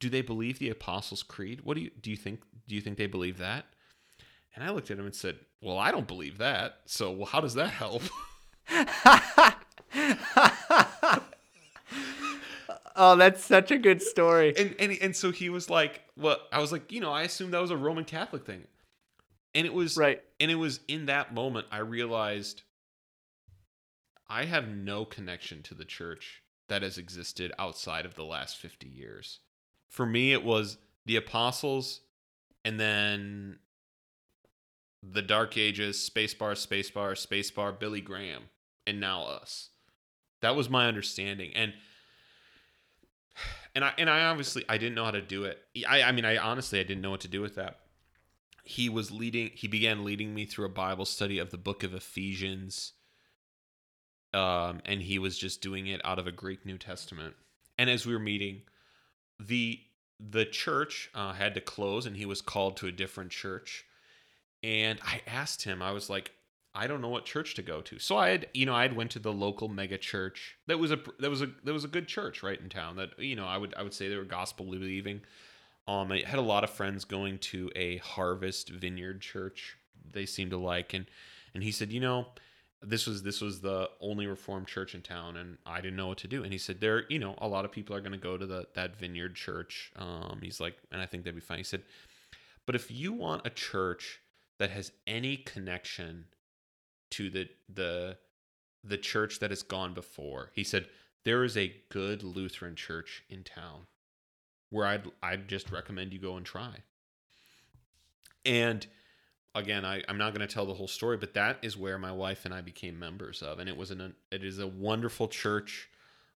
do 0.00 0.08
they 0.08 0.22
believe 0.22 0.60
the 0.60 0.70
Apostles' 0.70 1.24
Creed? 1.24 1.62
What 1.62 1.76
do 1.76 1.82
you 1.82 1.90
do 2.00 2.10
you 2.10 2.16
think 2.16 2.42
do 2.66 2.74
you 2.74 2.80
think 2.80 2.98
they 2.98 3.06
believe 3.06 3.38
that?" 3.38 3.66
And 4.58 4.68
I 4.68 4.72
looked 4.72 4.90
at 4.90 4.98
him 4.98 5.04
and 5.04 5.14
said, 5.14 5.36
Well, 5.62 5.78
I 5.78 5.92
don't 5.92 6.08
believe 6.08 6.38
that. 6.38 6.80
So, 6.84 7.12
well, 7.12 7.26
how 7.26 7.40
does 7.40 7.54
that 7.54 7.70
help? 7.70 8.02
oh, 12.96 13.14
that's 13.14 13.44
such 13.44 13.70
a 13.70 13.78
good 13.78 14.02
story. 14.02 14.52
And, 14.58 14.74
and 14.80 14.98
and 15.00 15.14
so 15.14 15.30
he 15.30 15.48
was 15.48 15.70
like, 15.70 16.02
Well, 16.16 16.38
I 16.50 16.58
was 16.58 16.72
like, 16.72 16.90
you 16.90 17.00
know, 17.00 17.12
I 17.12 17.22
assumed 17.22 17.54
that 17.54 17.62
was 17.62 17.70
a 17.70 17.76
Roman 17.76 18.04
Catholic 18.04 18.44
thing. 18.44 18.64
And 19.54 19.64
it 19.64 19.72
was 19.72 19.96
right. 19.96 20.20
And 20.40 20.50
it 20.50 20.56
was 20.56 20.80
in 20.88 21.06
that 21.06 21.32
moment 21.32 21.68
I 21.70 21.78
realized 21.78 22.62
I 24.28 24.46
have 24.46 24.66
no 24.66 25.04
connection 25.04 25.62
to 25.62 25.74
the 25.74 25.84
church 25.84 26.42
that 26.68 26.82
has 26.82 26.98
existed 26.98 27.52
outside 27.60 28.04
of 28.04 28.16
the 28.16 28.24
last 28.24 28.56
50 28.56 28.88
years. 28.88 29.38
For 29.88 30.04
me, 30.04 30.32
it 30.32 30.42
was 30.42 30.78
the 31.06 31.14
apostles 31.14 32.00
and 32.64 32.80
then 32.80 33.60
the 35.02 35.22
Dark 35.22 35.56
Ages, 35.56 35.96
Spacebar, 36.14 36.52
Spacebar, 36.54 37.12
Spacebar, 37.14 37.78
Billy 37.78 38.00
Graham, 38.00 38.44
and 38.86 39.00
now 39.00 39.24
us. 39.24 39.70
That 40.40 40.56
was 40.56 40.68
my 40.70 40.86
understanding, 40.88 41.52
and 41.54 41.74
and 43.74 43.84
I 43.84 43.92
and 43.98 44.08
I 44.10 44.24
obviously 44.24 44.64
I 44.68 44.78
didn't 44.78 44.94
know 44.94 45.04
how 45.04 45.10
to 45.12 45.22
do 45.22 45.44
it. 45.44 45.58
I 45.88 46.02
I 46.02 46.12
mean 46.12 46.24
I 46.24 46.36
honestly 46.38 46.80
I 46.80 46.82
didn't 46.82 47.02
know 47.02 47.10
what 47.10 47.20
to 47.22 47.28
do 47.28 47.40
with 47.40 47.54
that. 47.56 47.80
he 48.64 48.88
was 48.88 49.10
leading 49.10 49.50
he 49.54 49.68
began 49.68 50.04
leading 50.04 50.34
me 50.34 50.44
through 50.46 50.66
a 50.66 50.70
bible 50.70 51.04
study 51.06 51.38
of 51.38 51.50
the 51.50 51.58
book 51.58 51.82
of 51.82 51.94
ephesians 51.94 52.92
um 54.34 54.80
and 54.84 55.02
he 55.02 55.18
was 55.18 55.38
just 55.38 55.62
doing 55.62 55.86
it 55.86 56.00
out 56.04 56.18
of 56.18 56.26
a 56.26 56.32
greek 56.32 56.66
new 56.66 56.76
testament 56.78 57.34
and 57.78 57.88
as 57.88 58.04
we 58.06 58.12
were 58.12 58.18
meeting 58.18 58.62
the 59.40 59.80
the 60.20 60.44
church 60.44 61.10
uh, 61.14 61.32
had 61.32 61.54
to 61.54 61.60
close 61.60 62.04
and 62.06 62.16
he 62.16 62.26
was 62.26 62.42
called 62.42 62.76
to 62.76 62.86
a 62.86 62.92
different 62.92 63.30
church 63.30 63.84
and 64.62 64.98
i 65.02 65.20
asked 65.26 65.62
him 65.62 65.82
i 65.82 65.92
was 65.92 66.10
like 66.10 66.32
i 66.74 66.86
don't 66.86 67.00
know 67.00 67.08
what 67.08 67.24
church 67.24 67.54
to 67.54 67.62
go 67.62 67.80
to 67.80 67.98
so 67.98 68.16
i 68.16 68.28
had 68.28 68.46
you 68.54 68.66
know 68.66 68.74
i 68.74 68.82
had 68.82 68.96
went 68.96 69.10
to 69.10 69.18
the 69.18 69.32
local 69.32 69.68
mega 69.68 69.98
church 69.98 70.56
that 70.66 70.78
was 70.78 70.90
a 70.90 70.98
that 71.18 71.30
was 71.30 71.42
a 71.42 71.50
that 71.64 71.72
was 71.72 71.84
a 71.84 71.88
good 71.88 72.06
church 72.06 72.42
right 72.42 72.60
in 72.60 72.68
town 72.68 72.96
that 72.96 73.18
you 73.18 73.36
know 73.36 73.46
i 73.46 73.56
would 73.56 73.74
i 73.76 73.82
would 73.82 73.94
say 73.94 74.08
they 74.08 74.16
were 74.16 74.24
gospel 74.24 74.66
believing 74.66 75.20
um, 75.88 76.12
I 76.12 76.22
had 76.24 76.38
a 76.38 76.42
lot 76.42 76.64
of 76.64 76.70
friends 76.70 77.06
going 77.06 77.38
to 77.38 77.70
a 77.74 77.96
Harvest 77.96 78.68
Vineyard 78.68 79.22
church. 79.22 79.78
They 80.12 80.26
seemed 80.26 80.50
to 80.50 80.58
like, 80.58 80.92
and 80.92 81.06
and 81.54 81.62
he 81.64 81.72
said, 81.72 81.90
you 81.90 81.98
know, 81.98 82.26
this 82.82 83.06
was 83.06 83.22
this 83.22 83.40
was 83.40 83.62
the 83.62 83.88
only 83.98 84.26
Reformed 84.26 84.66
church 84.66 84.94
in 84.94 85.00
town, 85.00 85.38
and 85.38 85.56
I 85.64 85.80
didn't 85.80 85.96
know 85.96 86.08
what 86.08 86.18
to 86.18 86.28
do. 86.28 86.44
And 86.44 86.52
he 86.52 86.58
said, 86.58 86.80
there, 86.80 87.04
you 87.08 87.18
know, 87.18 87.34
a 87.38 87.48
lot 87.48 87.64
of 87.64 87.72
people 87.72 87.96
are 87.96 88.00
going 88.00 88.12
to 88.12 88.18
go 88.18 88.36
to 88.36 88.44
the 88.44 88.66
that 88.74 88.98
Vineyard 88.98 89.34
church. 89.34 89.90
Um, 89.96 90.40
he's 90.42 90.60
like, 90.60 90.76
and 90.92 91.00
I 91.00 91.06
think 91.06 91.24
that'd 91.24 91.34
be 91.34 91.40
fine. 91.40 91.56
He 91.56 91.64
said, 91.64 91.82
but 92.66 92.74
if 92.74 92.90
you 92.90 93.14
want 93.14 93.46
a 93.46 93.50
church 93.50 94.20
that 94.58 94.70
has 94.70 94.92
any 95.06 95.36
connection 95.36 96.26
to 97.10 97.30
the 97.30 97.48
the 97.72 98.18
the 98.84 98.98
church 98.98 99.40
that 99.40 99.50
has 99.50 99.62
gone 99.62 99.94
before, 99.94 100.50
he 100.54 100.64
said 100.64 100.86
there 101.24 101.44
is 101.44 101.56
a 101.56 101.74
good 101.90 102.22
Lutheran 102.22 102.76
church 102.76 103.24
in 103.28 103.44
town 103.44 103.86
where 104.70 104.86
I'd 104.86 105.04
I'd 105.22 105.48
just 105.48 105.70
recommend 105.70 106.12
you 106.12 106.18
go 106.18 106.36
and 106.36 106.46
try. 106.46 106.76
And 108.44 108.86
again, 109.54 109.84
I, 109.84 110.02
I'm 110.08 110.18
not 110.18 110.34
going 110.34 110.46
to 110.46 110.52
tell 110.52 110.66
the 110.66 110.74
whole 110.74 110.88
story, 110.88 111.16
but 111.16 111.34
that 111.34 111.58
is 111.62 111.76
where 111.76 111.98
my 111.98 112.12
wife 112.12 112.44
and 112.44 112.54
I 112.54 112.60
became 112.60 112.98
members 112.98 113.42
of, 113.42 113.58
and 113.58 113.68
it 113.68 113.76
was 113.76 113.90
an 113.90 114.14
it 114.30 114.44
is 114.44 114.58
a 114.58 114.66
wonderful 114.66 115.28
church. 115.28 115.88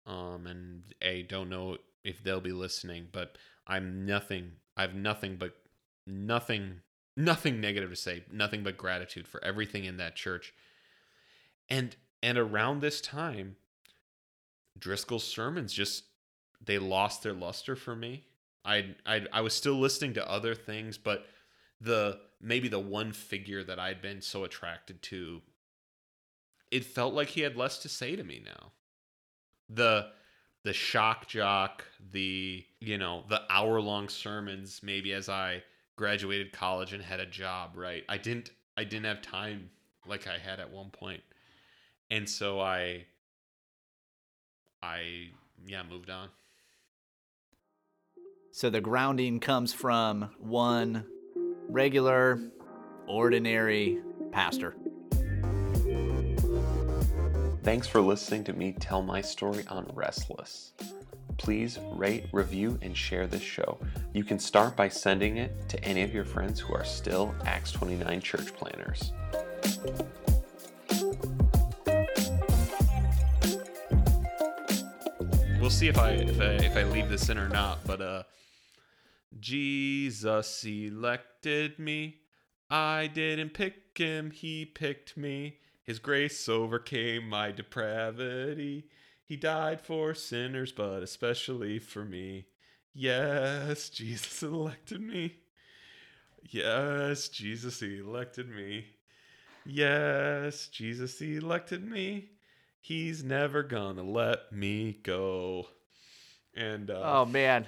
Um, 0.08 0.48
and 0.48 0.82
I 1.02 1.26
don't 1.28 1.50
know 1.50 1.78
if 2.04 2.24
they'll 2.24 2.42
be 2.42 2.52
listening, 2.52 3.08
but 3.12 3.38
I'm 3.68 4.06
nothing. 4.06 4.54
I 4.76 4.82
have 4.82 4.96
nothing 4.96 5.36
but 5.38 5.56
nothing 6.08 6.82
nothing 7.16 7.60
negative 7.60 7.90
to 7.90 7.96
say, 7.96 8.24
nothing 8.32 8.64
but 8.64 8.78
gratitude 8.78 9.28
for 9.28 9.44
everything 9.44 9.86
in 9.86 9.98
that 9.98 10.16
church. 10.16 10.54
And 11.70 11.96
and 12.24 12.38
around 12.38 12.82
this 12.82 13.02
time, 13.02 13.56
Driscoll's 14.78 15.24
sermons 15.24 15.74
just 15.74 16.04
they 16.64 16.78
lost 16.78 17.24
their 17.24 17.34
luster 17.34 17.76
for 17.76 17.96
me. 17.96 18.26
I 18.64 18.96
I 19.06 19.26
I 19.32 19.42
was 19.42 19.54
still 19.54 19.80
listening 19.80 20.14
to 20.16 20.30
other 20.30 20.56
things, 20.56 20.98
but 20.98 21.26
the 21.80 22.20
maybe 22.40 22.68
the 22.68 22.80
one 22.80 23.12
figure 23.12 23.64
that 23.64 23.80
I'd 23.80 24.02
been 24.02 24.22
so 24.22 24.44
attracted 24.44 25.02
to, 25.04 25.42
it 26.70 26.86
felt 26.86 27.14
like 27.14 27.30
he 27.30 27.42
had 27.42 27.56
less 27.56 27.80
to 27.80 27.90
say 27.90 28.16
to 28.16 28.24
me 28.24 28.42
now. 28.44 28.72
The 29.70 30.10
the 30.64 30.74
shock 30.74 31.28
jock, 31.28 31.86
the 32.12 32.64
you 32.80 32.98
know, 32.98 33.24
the 33.30 33.42
hour 33.50 33.82
long 33.82 34.10
sermons, 34.10 34.82
maybe 34.84 35.14
as 35.14 35.28
I 35.28 35.64
graduated 36.02 36.52
college 36.52 36.94
and 36.94 37.04
had 37.04 37.20
a 37.20 37.28
job, 37.28 37.74
right? 37.76 38.04
I 38.10 38.18
didn't 38.18 38.50
I 38.76 38.86
didn't 38.86 39.06
have 39.06 39.22
time 39.22 39.70
like 40.08 40.26
I 40.26 40.40
had 40.40 40.60
at 40.60 40.72
one 40.72 40.90
point. 40.90 41.22
And 42.10 42.28
so 42.28 42.60
I 42.60 43.06
I 44.82 45.30
yeah, 45.64 45.84
moved 45.88 46.10
on. 46.10 46.30
So 48.52 48.72
the 48.72 48.82
grounding 48.82 49.40
comes 49.40 49.74
from 49.74 50.32
one 50.40 51.06
regular, 51.70 52.40
ordinary 53.06 54.02
pastor. 54.32 54.76
Thanks 57.62 57.88
for 57.88 58.02
listening 58.02 58.44
to 58.46 58.54
me 58.54 58.72
tell 58.72 59.04
my 59.04 59.22
story 59.22 59.66
on 59.68 59.86
Restless. 59.94 60.74
Please 61.42 61.80
rate, 61.94 62.28
review, 62.32 62.78
and 62.84 62.96
share 62.96 63.26
this 63.26 63.42
show. 63.42 63.80
You 64.14 64.24
can 64.24 64.38
start 64.38 64.76
by 64.76 64.90
sending 64.90 65.38
it 65.38 65.68
to 65.70 65.84
any 65.84 66.04
of 66.04 66.14
your 66.14 66.24
friends 66.24 66.60
who 66.60 66.72
are 66.76 66.84
still 66.84 67.34
Acts 67.48 67.72
29 67.72 68.22
church 68.22 68.54
planters. 68.54 69.12
We'll 75.60 75.72
see 75.72 75.88
if 75.88 75.98
I 75.98 76.12
if 76.12 76.40
I 76.40 76.64
if 76.64 76.78
I 76.78 76.84
leave 76.84 77.10
this 77.10 77.30
in 77.30 77.40
or 77.40 77.50
not, 77.50 77.80
but 77.88 78.02
uh 78.02 78.24
Jesus 79.40 80.64
elected 80.64 81.80
me. 81.80 82.18
I 82.70 83.08
didn't 83.12 83.56
pick 83.56 83.98
him, 83.98 84.30
he 84.30 84.64
picked 84.64 85.18
me. 85.18 85.58
His 85.82 85.98
grace 85.98 86.48
overcame 86.48 87.28
my 87.28 87.52
depravity. 87.52 88.86
He 89.32 89.38
died 89.38 89.80
for 89.80 90.14
sinners, 90.14 90.74
but 90.74 91.04
especially 91.04 91.80
for 91.80 92.04
me. 92.04 92.48
Yes, 92.94 93.88
Jesus 93.88 94.44
elected 94.44 95.00
me. 95.00 95.38
Yes, 96.50 97.30
Jesus 97.30 97.82
elected 97.82 98.50
me. 98.50 98.88
Yes, 99.66 100.68
Jesus 100.68 101.22
elected 101.22 101.82
me. 101.82 102.32
He's 102.82 103.24
never 103.24 103.64
gonna 103.64 104.04
let 104.04 104.52
me 104.52 105.00
go. 105.02 105.68
And 106.54 106.92
uh, 106.92 107.02
oh 107.02 107.26
man, 107.26 107.68